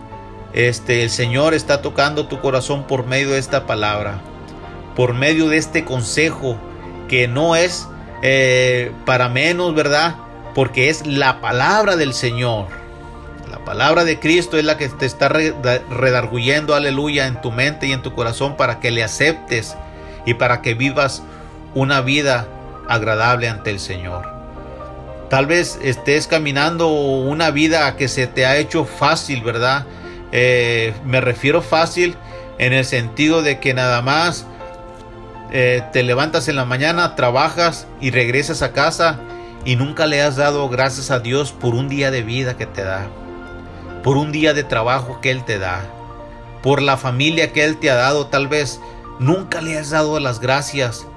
[0.55, 4.21] este, el Señor está tocando tu corazón por medio de esta palabra,
[4.95, 6.55] por medio de este consejo
[7.09, 7.89] que no es
[8.21, 10.15] eh, para menos, ¿verdad?
[10.55, 12.67] Porque es la palabra del Señor.
[13.51, 17.91] La palabra de Cristo es la que te está redarguyendo, aleluya, en tu mente y
[17.91, 19.75] en tu corazón para que le aceptes
[20.25, 21.21] y para que vivas
[21.73, 22.47] una vida
[22.87, 24.25] agradable ante el Señor.
[25.29, 29.85] Tal vez estés caminando una vida que se te ha hecho fácil, ¿verdad?
[30.31, 32.15] Eh, me refiero fácil
[32.57, 34.45] en el sentido de que nada más
[35.51, 39.19] eh, te levantas en la mañana, trabajas y regresas a casa
[39.63, 42.83] y nunca le has dado gracias a Dios por un día de vida que te
[42.83, 43.07] da,
[44.03, 45.85] por un día de trabajo que Él te da,
[46.61, 48.79] por la familia que Él te ha dado, tal vez
[49.19, 51.07] nunca le has dado las gracias.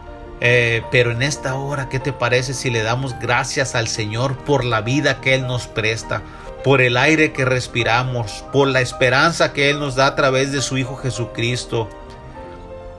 [0.40, 4.64] Eh, pero en esta hora, ¿qué te parece si le damos gracias al Señor por
[4.64, 6.22] la vida que Él nos presta,
[6.68, 10.60] por el aire que respiramos, por la esperanza que Él nos da a través de
[10.60, 11.88] su Hijo Jesucristo?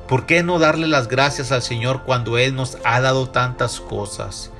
[0.07, 4.51] ¿Por qué no darle las gracias al Señor cuando Él nos ha dado tantas cosas?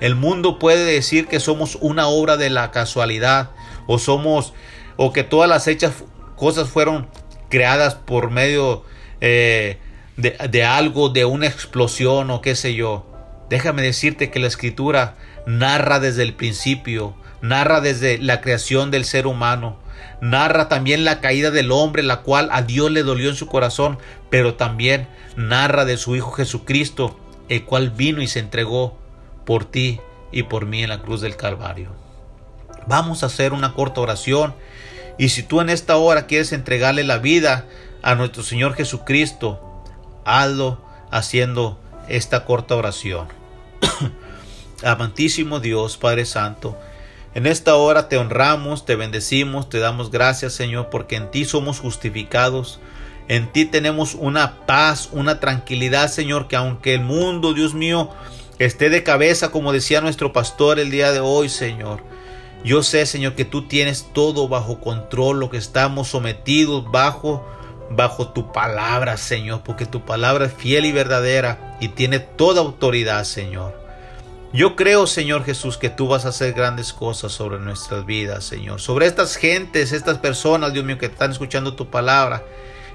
[0.00, 3.52] El mundo puede decir que somos una obra de la casualidad
[3.86, 4.52] o somos
[4.96, 6.04] o que todas las hechas
[6.36, 7.08] cosas fueron
[7.48, 8.84] creadas por medio
[9.22, 9.78] eh,
[10.18, 13.06] de, de algo, de una explosión o qué sé yo.
[13.48, 15.16] Déjame decirte que la escritura
[15.46, 19.78] narra desde el principio, narra desde la creación del ser humano,
[20.20, 23.98] narra también la caída del hombre, la cual a Dios le dolió en su corazón,
[24.30, 27.18] pero también narra de su Hijo Jesucristo,
[27.48, 28.98] el cual vino y se entregó
[29.44, 30.00] por ti
[30.32, 31.90] y por mí en la cruz del Calvario.
[32.86, 34.54] Vamos a hacer una corta oración
[35.18, 37.66] y si tú en esta hora quieres entregarle la vida
[38.02, 39.82] a nuestro Señor Jesucristo,
[40.24, 40.80] hazlo
[41.10, 41.78] haciendo
[42.08, 43.28] esta corta oración.
[44.84, 46.78] Amantísimo Dios, Padre Santo,
[47.34, 51.80] en esta hora te honramos, te bendecimos, te damos gracias Señor, porque en ti somos
[51.80, 52.80] justificados.
[53.28, 58.08] En ti tenemos una paz, una tranquilidad, Señor, que aunque el mundo, Dios mío,
[58.58, 62.02] esté de cabeza, como decía nuestro pastor el día de hoy, Señor.
[62.64, 67.44] Yo sé, Señor, que tú tienes todo bajo control, lo que estamos sometidos bajo
[67.90, 73.24] bajo tu palabra, Señor, porque tu palabra es fiel y verdadera y tiene toda autoridad,
[73.24, 73.77] Señor.
[74.52, 78.80] Yo creo, Señor Jesús, que tú vas a hacer grandes cosas sobre nuestras vidas, Señor.
[78.80, 82.42] Sobre estas gentes, estas personas, Dios mío, que están escuchando tu palabra.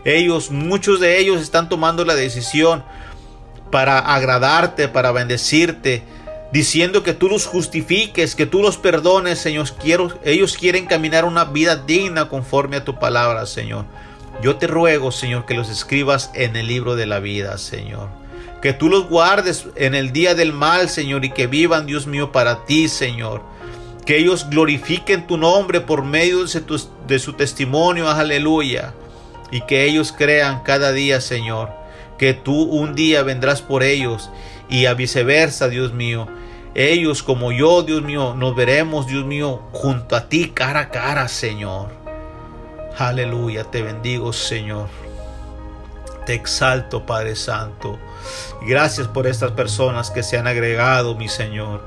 [0.04, 2.84] Ellos, muchos de ellos están tomando la decisión
[3.72, 6.04] para agradarte, para bendecirte,
[6.52, 9.70] diciendo que tú los justifiques, que tú los perdones, Señor.
[9.80, 13.86] Quiero, ellos quieren caminar una vida digna conforme a tu palabra, Señor.
[14.42, 18.23] Yo te ruego, Señor, que los escribas en el libro de la vida, Señor.
[18.64, 22.32] Que tú los guardes en el día del mal, Señor, y que vivan, Dios mío,
[22.32, 23.44] para ti, Señor.
[24.08, 26.44] Que ellos glorifiquen tu nombre por medio
[27.08, 28.96] de, su testimonio, aleluya.
[29.52, 31.84] Y que ellos crean cada día, Señor
[32.18, 34.30] que tú un día vendrás por ellos
[34.70, 36.28] y a viceversa, Dios mío.
[36.76, 41.28] Ellos como yo, Dios mío, nos veremos, Dios mío, junto a ti cara a cara,
[41.28, 41.90] Señor.
[42.98, 44.88] Aleluya, te bendigo, Señor.
[46.26, 48.00] Te exalto, Padre Santo.
[48.62, 51.82] Gracias por estas personas que se han agregado, mi Señor.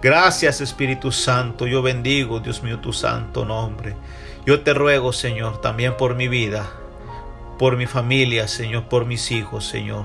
[0.00, 1.66] Gracias, Espíritu Santo.
[1.66, 3.94] Yo bendigo, Dios mío, tu santo nombre.
[4.46, 6.68] Yo te ruego, Señor, también por mi vida
[7.62, 10.04] por mi familia, Señor, por mis hijos, Señor.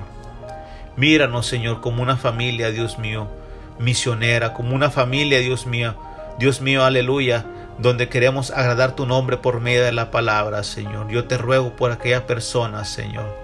[0.95, 3.27] Míranos, Señor, como una familia, Dios mío,
[3.79, 5.95] misionera, como una familia, Dios mío,
[6.37, 7.47] Dios mío, aleluya,
[7.79, 11.09] donde queremos agradar tu nombre por medio de la palabra, Señor.
[11.09, 13.35] Yo te ruego por aquellas personas, Señor,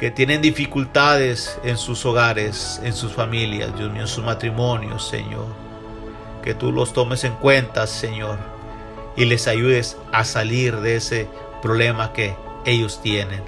[0.00, 5.44] que tienen dificultades en sus hogares, en sus familias, Dios mío, en sus matrimonios, Señor.
[6.42, 8.38] Que tú los tomes en cuenta, Señor,
[9.14, 11.28] y les ayudes a salir de ese
[11.60, 12.34] problema que
[12.64, 13.42] ellos tienen.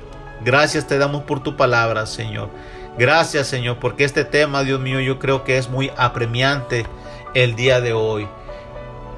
[0.45, 2.51] Gracias te damos por tu palabra, Señor.
[2.99, 6.85] Gracias, Señor, porque este tema, Dios mío, yo creo que es muy apremiante
[7.33, 8.29] el día de hoy.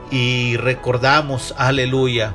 [0.08, 2.32] Y recordamos, aleluya,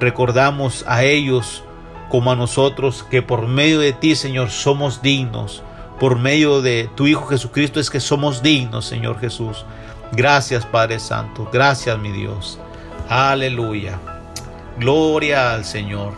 [0.00, 1.64] recordamos a ellos
[2.08, 5.62] como a nosotros que por medio de ti, Señor, somos dignos.
[6.00, 9.64] Por medio de tu Hijo Jesucristo es que somos dignos, Señor Jesús.
[10.12, 11.48] Gracias, Padre Santo.
[11.52, 12.58] Gracias, mi Dios.
[13.08, 13.98] Aleluya.
[14.78, 16.12] Gloria al Señor.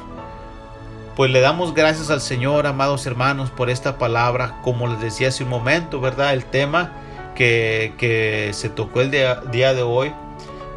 [1.17, 4.59] Pues le damos gracias al Señor, amados hermanos, por esta palabra.
[4.63, 6.33] Como les decía hace un momento, ¿verdad?
[6.33, 6.93] El tema
[7.35, 9.41] que, se tocó el día,
[9.75, 10.13] de hoy.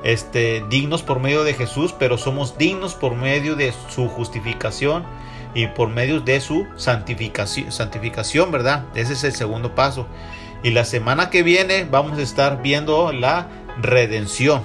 [0.04, 5.04] Este, dignos por medio de Jesús, pero somos dignos por medio de su justificación
[5.54, 8.86] y por medio de su santificación, santificación, ¿verdad?
[8.95, 10.08] Ese es el segundo paso.
[10.62, 13.47] Y la semana que viene vamos a estar viendo la
[13.82, 14.62] redención,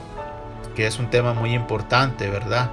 [0.74, 2.70] que es un tema muy importante, ¿verdad?